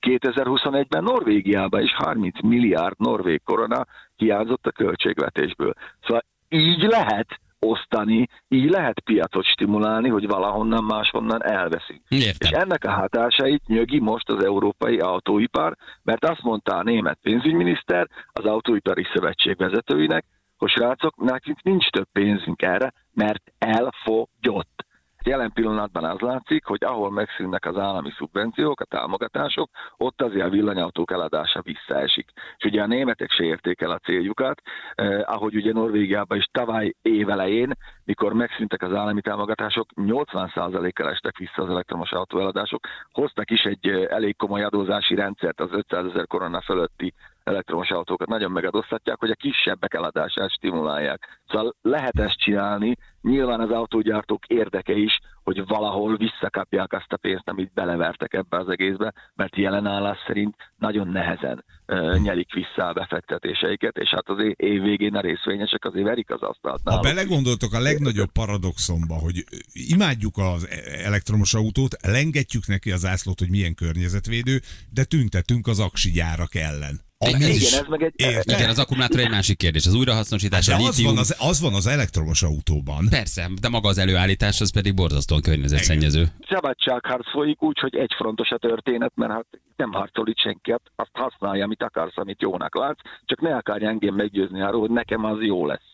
[0.07, 3.85] 2021-ben Norvégiában is 30 milliárd norvég korona
[4.15, 5.73] hiányzott a költségvetésből.
[6.01, 12.01] Szóval így lehet osztani, így lehet piacot stimulálni, hogy valahonnan máshonnan elveszik.
[12.07, 12.61] És Értem.
[12.61, 18.45] ennek a hatásait nyögi most az európai autóipar, mert azt mondta a német pénzügyminiszter az
[18.45, 20.25] autóipari szövetség vezetőinek,
[20.57, 24.85] hogy srácok, nekünk nincs több pénzünk erre, mert elfogyott.
[25.25, 30.49] Jelen pillanatban az látszik, hogy ahol megszűnnek az állami szubvenciók, a támogatások, ott azért a
[30.49, 32.29] villanyautók eladása visszaesik.
[32.57, 34.61] És ugye a németek se érték el a céljukat,
[34.95, 41.61] eh, ahogy ugye Norvégiában is tavaly évelején, mikor megszűntek az állami támogatások, 80%-kal estek vissza
[41.63, 46.61] az elektromos autóeladások, hoztak is egy eh, elég komoly adózási rendszert az 500 ezer korona
[46.61, 51.41] fölötti elektromos autókat nagyon megadóztatják, hogy a kisebbek eladását stimulálják.
[51.47, 57.47] Szóval lehet ezt csinálni, nyilván az autógyártók érdeke is, hogy valahol visszakapják azt a pénzt,
[57.49, 62.93] amit belevertek ebbe az egészbe, mert jelen állás szerint nagyon nehezen uh, nyelik vissza a
[62.93, 67.03] befektetéseiket, és hát az év végén a részvényesek azért verik az asztalt Ha náluk.
[67.03, 73.49] belegondoltok a legnagyobb paradoxonba, hogy imádjuk az e- elektromos autót, lengetjük neki az ászlót, hogy
[73.49, 77.11] milyen környezetvédő, de tüntetünk az aksi gyárak ellen.
[77.23, 78.13] Ami igen, is, ez meg egy...
[78.15, 79.85] Ért, igen, az akkumulátor egy másik kérdés.
[79.85, 83.07] Az újrahasznosítás, hát de a az, van az, az van az elektromos autóban.
[83.09, 86.27] Persze, de maga az előállítás az pedig borzasztóan környezetszennyező.
[86.49, 91.63] Szabadságharc folyik úgy, hogy egyfrontos a történet, mert hát nem harcol itt senki, azt használja,
[91.63, 95.65] amit akarsz, amit jónak látsz, csak ne akarj engem meggyőzni arról, hogy nekem az jó
[95.65, 95.93] lesz.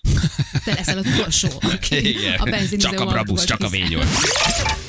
[0.65, 1.47] Te leszel az utolsó,
[2.43, 4.88] a benzinizó Csak a Brabusz, csak a V8.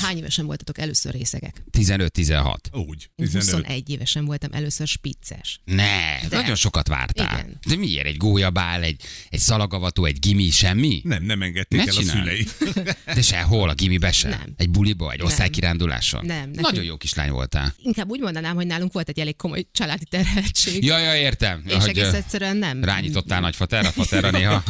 [0.00, 1.62] Hány évesen voltatok először részegek?
[1.78, 2.54] 15-16.
[2.72, 3.10] Úgy.
[3.16, 3.44] Én 15.
[3.50, 5.60] 21 évesen voltam először spicces.
[5.64, 6.36] Ne, De.
[6.36, 7.38] nagyon sokat vártál.
[7.38, 7.58] Igen.
[7.68, 8.06] De miért?
[8.06, 11.00] Egy gólyabál, egy, egy szalagavató, egy gimi, semmi?
[11.04, 12.18] Nem, nem engedték Ne el a csináld.
[12.18, 12.46] szülei.
[13.14, 14.30] De sehol, a gimibe sem.
[14.30, 14.54] Nem.
[14.56, 16.24] Egy buliba, egy osztálykiránduláson.
[16.26, 17.74] Nem, nekünk- Nagyon jó kislány voltál.
[17.78, 20.84] Inkább úgy mondanám, hogy nálunk volt egy elég komoly családi terheltség.
[20.84, 21.62] Ja, ja, értem.
[21.66, 22.84] és hogy, egész egyszerűen nem.
[22.84, 24.62] Rányítottál nagyfaterra, faterra néha.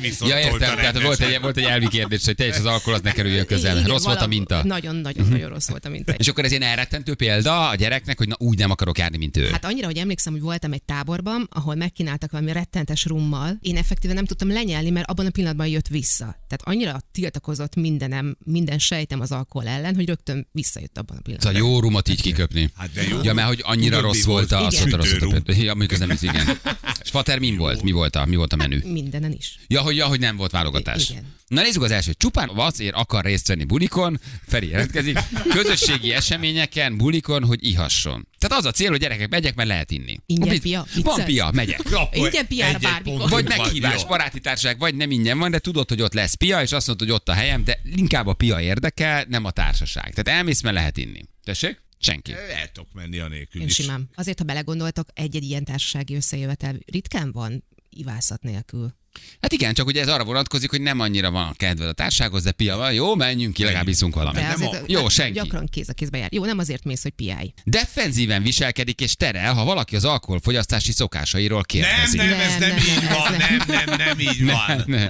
[0.00, 2.94] Viszont Ja, értem, tehát volt egy, volt egy elvi kérdés, hogy te és az alkohol
[2.94, 3.76] az ne kerüljön közel.
[3.76, 4.58] Igen, Rossz volt a minta.
[4.58, 4.66] Mhm.
[4.66, 6.12] Nagyon-nagyon-nagyon rossz volt a minta.
[6.12, 9.36] És akkor ez ilyen elrettentő példa a gyereknek, hogy na úgy nem akarok járni, mint
[9.36, 9.48] ő.
[9.50, 13.58] Hát annyira, hogy emlékszem, hogy voltam egy táborban, ahol megkínáltak valami rettentes rummal.
[13.60, 16.24] Én effektíven nem tudtam lenyelni, mert abban a pillanatban jött vissza.
[16.24, 21.54] Tehát annyira tiltakozott mindenem, minden sejtem az alkohol ellen, hogy rögtön visszajött abban a pillanatban.
[21.54, 22.70] Szóval jó rumot így kiköpni.
[22.76, 23.18] Hát de jó.
[23.22, 24.66] Ja, mert hogy annyira Tudod, rossz volt a, volt?
[24.72, 25.42] azt mondta, rossz volt a Sütőrum.
[25.42, 25.62] példa.
[25.62, 26.10] Ja, mondjuk ez nem
[27.10, 27.82] Fater mi volt?
[27.82, 28.80] Mi volt a, mi volt a menü?
[28.84, 29.58] Mindenen is.
[29.66, 31.10] Ja, hogy, ja, hogy nem volt válogatás.
[31.10, 31.34] Igen.
[31.46, 32.12] Na nézzük az első.
[32.12, 38.28] Csupán azért akar részt venni bulikon, Feri jelentkezik, közösségi eseményeken, bulikon, hogy ihasson.
[38.38, 40.20] Tehát az a cél, hogy gyerekek, megyek, mert lehet inni.
[40.26, 40.86] Ingyen pia?
[41.02, 41.80] Van pia, megyek.
[42.12, 43.28] Ingyen piára bármikor.
[43.28, 46.72] Vagy meghívás, baráti társaság, vagy nem ingyen van, de tudod, hogy ott lesz pia, és
[46.72, 50.14] azt mondod, hogy ott a helyem, de inkább a pia érdekel, nem a társaság.
[50.14, 51.20] Tehát elmész, mert lehet inni.
[51.44, 51.84] Tessék?
[51.98, 52.32] Senki.
[52.32, 53.74] El tudok menni a nélkül Én is.
[53.74, 54.08] simán.
[54.14, 58.94] Azért, ha belegondoltok, egy-egy ilyen társasági összejövetel ritkán van ivászat nélkül.
[59.40, 62.42] Hát igen, csak ugye ez arra vonatkozik, hogy nem annyira van a kedved a társághoz,
[62.42, 64.40] de pia van, jó, menjünk ki, legalább iszunk valamit.
[64.40, 65.32] Nem azért a- Jó, senki.
[65.32, 66.28] Gyakran kéz a kézbe jár.
[66.32, 67.52] Jó, nem azért mész, hogy piáj.
[67.64, 72.20] Defenzíven viselkedik és terel, ha valaki az alkoholfogyasztási szokásairól Nem, kérdezik.
[72.20, 74.82] nem, ez Nem, nem, nem, így nem, van, ez nem, nem, nem így van.
[74.86, 75.04] Ne,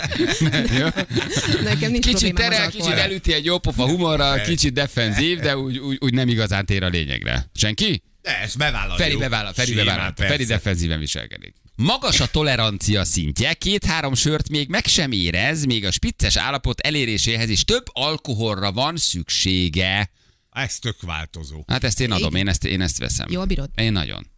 [0.51, 0.91] ne?
[1.63, 5.97] Nekem nincs Kicsit terel, kicsit elüti egy jó pofa humorral, kicsit defenzív, de úgy, úgy,
[6.01, 7.51] úgy nem igazán tér a lényegre.
[7.55, 8.03] Senki?
[8.23, 8.99] De ezt bevállaljuk.
[8.99, 10.13] Feri bevállal, Feri Simán, bevállal.
[10.13, 10.33] persze.
[10.33, 11.55] Feri defenzíven viselkedik.
[11.77, 17.49] Magas a tolerancia szintje, két-három sört még meg sem érez, még a spicces állapot eléréséhez
[17.49, 20.11] is több alkoholra van szüksége.
[20.51, 21.65] Ez tök változó.
[21.67, 23.27] Hát ezt én adom, én ezt, én ezt veszem.
[23.31, 23.71] Jól bírod?
[23.75, 24.31] Én nagyon.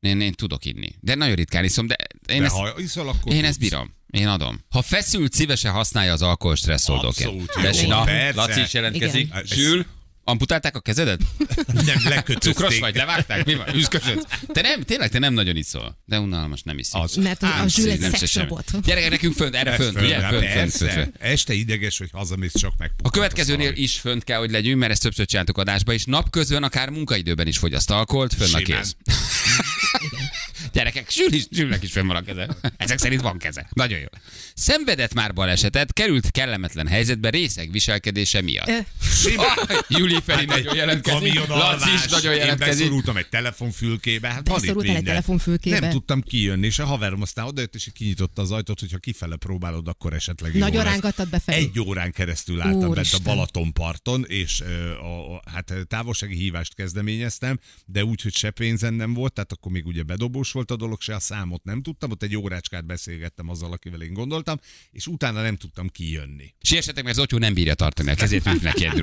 [0.00, 0.94] Én, én tudok inni.
[1.00, 1.96] De nagyon ritkán iszom, de
[2.28, 3.94] én, De ezt, ha iszol, akkor én ezt bírom.
[4.06, 4.64] Én adom.
[4.70, 7.28] Ha feszült, szívesen használja az alkohol stresszoldóként.
[7.28, 8.40] Abszolút jó, Tessék, na, persze.
[8.40, 9.26] Laci is jelentkezik.
[9.26, 9.44] Igen.
[9.44, 9.86] Sül,
[10.32, 11.20] amputálták a kezedet?
[11.86, 12.52] Nem, lekötözték.
[12.54, 13.44] Cukros vagy, levágták?
[13.44, 13.74] Mi van?
[13.74, 14.26] Üszkösöd?
[14.46, 15.98] Te nem, tényleg te nem nagyon iszol.
[16.04, 16.94] De unalmas, nem iszik.
[16.94, 17.14] Az.
[17.14, 18.64] Mert a, a Ám Zsül egy Nem se szexrobot.
[18.84, 20.20] Gyerekek, nekünk fönt, erre Ez fönt, föl, ugye?
[20.20, 21.16] hát Fönt, fönt, fönt, fönt.
[21.18, 22.90] Este ideges, hogy hazamész, csak meg.
[23.02, 26.88] A következőnél is fönt kell, hogy legyünk, mert ezt többször csináltuk adásba, és napközben, akár
[26.90, 28.96] munkaidőben is fogyaszt alkoholt, fönn a kéz.
[30.72, 32.48] Gyerekek, Zsül is, Zsülnek is fönn van a keze.
[32.76, 33.68] Ezek szerint van keze.
[33.72, 34.06] Nagyon jó.
[34.54, 38.68] Szenvedett már balesetet, került kellemetlen helyzetbe részeg viselkedése miatt.
[39.36, 41.46] Ah, Júli Feri Hát nagyon jelentkezik.
[41.48, 42.78] Laci is nagyon Én jelentkezik.
[42.78, 44.28] beszorultam egy telefonfülkébe.
[44.28, 45.80] Hát Beszorultál egy telefonfülkébe?
[45.80, 49.88] Nem tudtam kijönni, és a haverom aztán odajött, és kinyitotta az ajtót, hogyha kifele próbálod,
[49.88, 51.56] akkor esetleg jó Nagyon rángattad befelé?
[51.58, 53.20] Egy órán keresztül álltam bent a Úristen.
[53.22, 59.14] Balatonparton, és ö, a, a, hát távolsági hívást kezdeményeztem, de úgy, hogy se pénzem nem
[59.14, 62.22] volt, tehát akkor még ugye bedobós volt a dolog, se a számot nem tudtam, ott
[62.22, 64.58] egy órácskát beszélgettem azzal, akivel én gondoltam,
[64.90, 66.54] és utána nem tudtam kijönni.
[66.60, 69.02] Sérsetek, mert Zotyó nem bírja tartani a kezét, mint neki egy.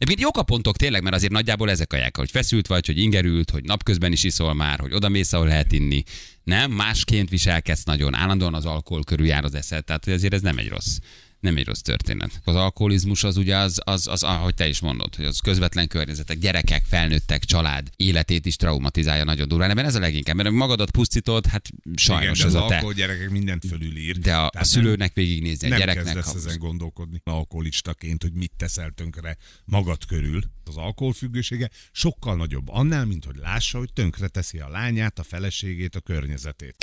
[0.00, 2.98] Egyébként jók a pontok tényleg, mert azért nagyjából ezek a jelek, hogy feszült vagy, hogy
[2.98, 6.02] ingerült, hogy napközben is iszol már, hogy oda mész, ahol lehet inni.
[6.44, 10.58] Nem, másként viselkedsz nagyon, állandóan az alkohol körül jár az eszed, tehát azért ez nem
[10.58, 10.96] egy rossz
[11.40, 12.40] nem egy rossz történet.
[12.44, 16.38] Az alkoholizmus az ugye az, az, az, ahogy te is mondod, hogy az közvetlen környezetek,
[16.38, 19.70] gyerekek, felnőttek, család életét is traumatizálja nagyon durván.
[19.70, 22.92] Ebben ez a leginkább, mert magadat pusztítod, hát sajnos Igen, de ez az a te.
[22.92, 24.18] gyerekek mindent fölülír.
[24.18, 26.24] De a, a szülőnek végignézni, a nem gyereknek.
[26.24, 30.42] ha- ezen gondolkodni alkoholistaként, hogy mit teszel tönkre magad körül.
[30.64, 35.96] Az alkoholfüggősége sokkal nagyobb annál, mint hogy lássa, hogy tönkre teszi a lányát, a feleségét,
[35.96, 36.76] a környezetét.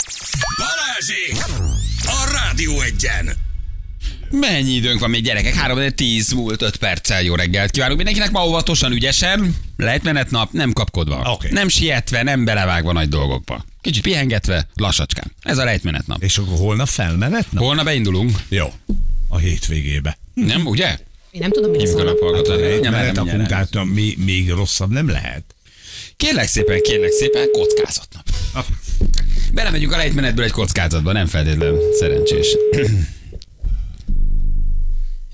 [0.57, 1.35] Balázsék!
[2.01, 3.46] A Rádió egyen!
[4.31, 5.53] Mennyi időnk van még gyerekek?
[5.53, 8.31] 3 10 múlt 5 perccel jó reggelt kívánunk mindenkinek.
[8.31, 11.31] Ma óvatosan, ügyesen, lejtmenet nap, nem kapkodva.
[11.33, 11.47] Oké.
[11.51, 13.65] Nem sietve, nem belevágva nagy dolgokba.
[13.81, 15.31] Kicsit pihengetve, lassacskán.
[15.41, 16.23] Ez a lejtmenet nap.
[16.23, 17.51] És akkor holnap felmenet?
[17.51, 18.73] Na, Holnap beindulunk, jó.
[19.27, 20.17] A hétvégébe.
[20.33, 20.97] nem ugye?
[21.31, 23.61] Én nem tudom, a menet, nem, akkor nem, nem.
[23.61, 25.43] utána mi, még rosszabb nem lehet.
[26.17, 28.25] Kérlek szépen, kérlek szépen, kockázatnap.
[29.53, 32.47] Belemegyünk a lejtmenetből egy kockázatba, nem feltétlenül szerencsés.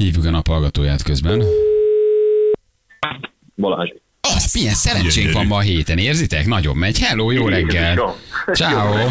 [0.03, 1.43] Hívjuk a naphallgatóját közben.
[3.55, 3.89] Balázs.
[4.21, 6.45] Oh, milyen szerencsénk van ma a héten, érzitek?
[6.45, 6.99] Nagyon megy.
[6.99, 8.15] Hello, jó reggel.
[8.53, 9.07] Ciao.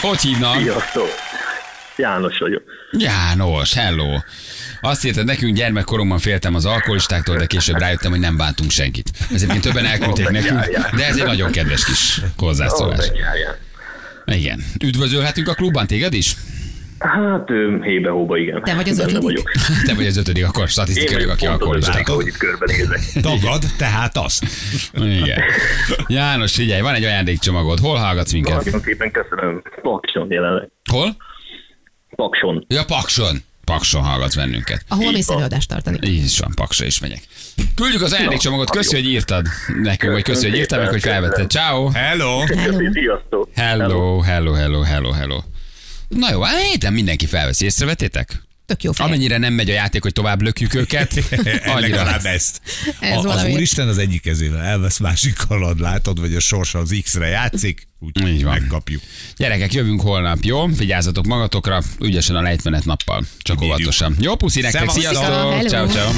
[0.00, 0.60] Hogy hívnak?
[0.60, 1.08] Sziasztok.
[1.96, 2.62] János vagyok.
[2.98, 4.18] János, hello.
[4.80, 9.10] Azt írtad nekünk, gyermekkoromban féltem az alkoholistáktól, de később rájöttem, hogy nem bántunk senkit.
[9.32, 10.60] Ezért többen elküldték nekünk,
[10.96, 13.10] de ez egy nagyon kedves kis hozzászólás.
[14.24, 14.64] Igen.
[14.84, 16.36] Üdvözölhetünk a klubban téged is?
[16.98, 17.48] Hát
[17.82, 18.62] hébe-hóba, igen.
[18.62, 19.22] Te vagy az Benne ötödik?
[19.24, 19.50] vagyok.
[19.84, 21.90] Te vagy az ötödik, akkor statisztikailag, aki alkoholista.
[21.90, 23.00] ötödik, ahogy itt körbenézek.
[23.22, 24.40] Tagad, tehát az.
[24.94, 25.40] Igen.
[26.06, 27.78] János, figyelj, van egy ajándékcsomagod.
[27.78, 28.64] Hol hallgatsz minket?
[28.64, 29.62] Nagyon szépen köszönöm.
[29.82, 30.68] Pakson jelenleg.
[30.90, 31.16] Hol?
[32.16, 32.64] Pakson.
[32.68, 33.36] Ja, Pakson.
[33.64, 34.84] Pakson hallgatsz bennünket.
[34.88, 35.98] Ahol mész előadást tartani.
[36.02, 37.20] Így is van, Paksra is megyek.
[37.74, 39.46] Küldjük az ajándékcsomagot, köszi, hogy írtad
[39.82, 41.50] nekünk, vagy köszi, hogy írtad meg, hogy felvetted.
[41.50, 41.88] Ciao.
[41.88, 42.38] Hello.
[42.38, 42.78] Hello.
[43.54, 45.38] Hello, hello, hello, hello, hello.
[46.08, 48.44] Na jó, hát héten mindenki felveszi, észrevettétek?
[48.66, 49.06] Tök jó fej.
[49.06, 51.12] Amennyire nem megy a játék, hogy tovább lökjük őket,
[51.64, 52.60] annyira Legalább ezt.
[53.00, 53.44] Ez A, az.
[53.44, 58.22] Úristen az egyik kezével elvesz, másikkal ad, látod, vagy a sors az X-re játszik, Így
[58.24, 58.52] úgy van.
[58.58, 59.02] megkapjuk.
[59.36, 60.66] Gyerekek, jövünk holnap, jó?
[60.66, 63.24] Vigyázzatok magatokra, ügyesen a lejtmenet nappal.
[63.38, 63.74] Csak Bírjuk.
[63.76, 64.16] óvatosan.
[64.20, 65.24] Jó, puszi nektek, sziasztok!
[65.24, 65.68] Hello.
[65.68, 66.10] Ciao, ciao.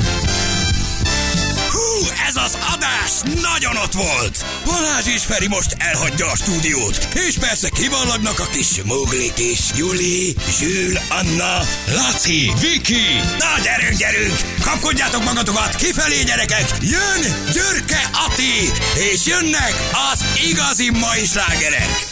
[1.72, 3.10] Hú, ez az adás
[3.42, 4.44] nagyon ott volt!
[4.64, 9.60] Balázs és Feri most elhagyja a stúdiót, és persze kivallagnak a kis muglik is.
[9.76, 11.58] Juli, Zsül, Anna,
[11.94, 13.06] Laci, Viki.
[13.38, 14.36] Na gyerünk, gyerünk!
[14.64, 16.66] Kapkodjátok magatokat, kifelé gyerekek!
[16.80, 18.70] Jön Györke Ati,
[19.12, 19.74] és jönnek
[20.12, 22.08] az igazi mai slágerek!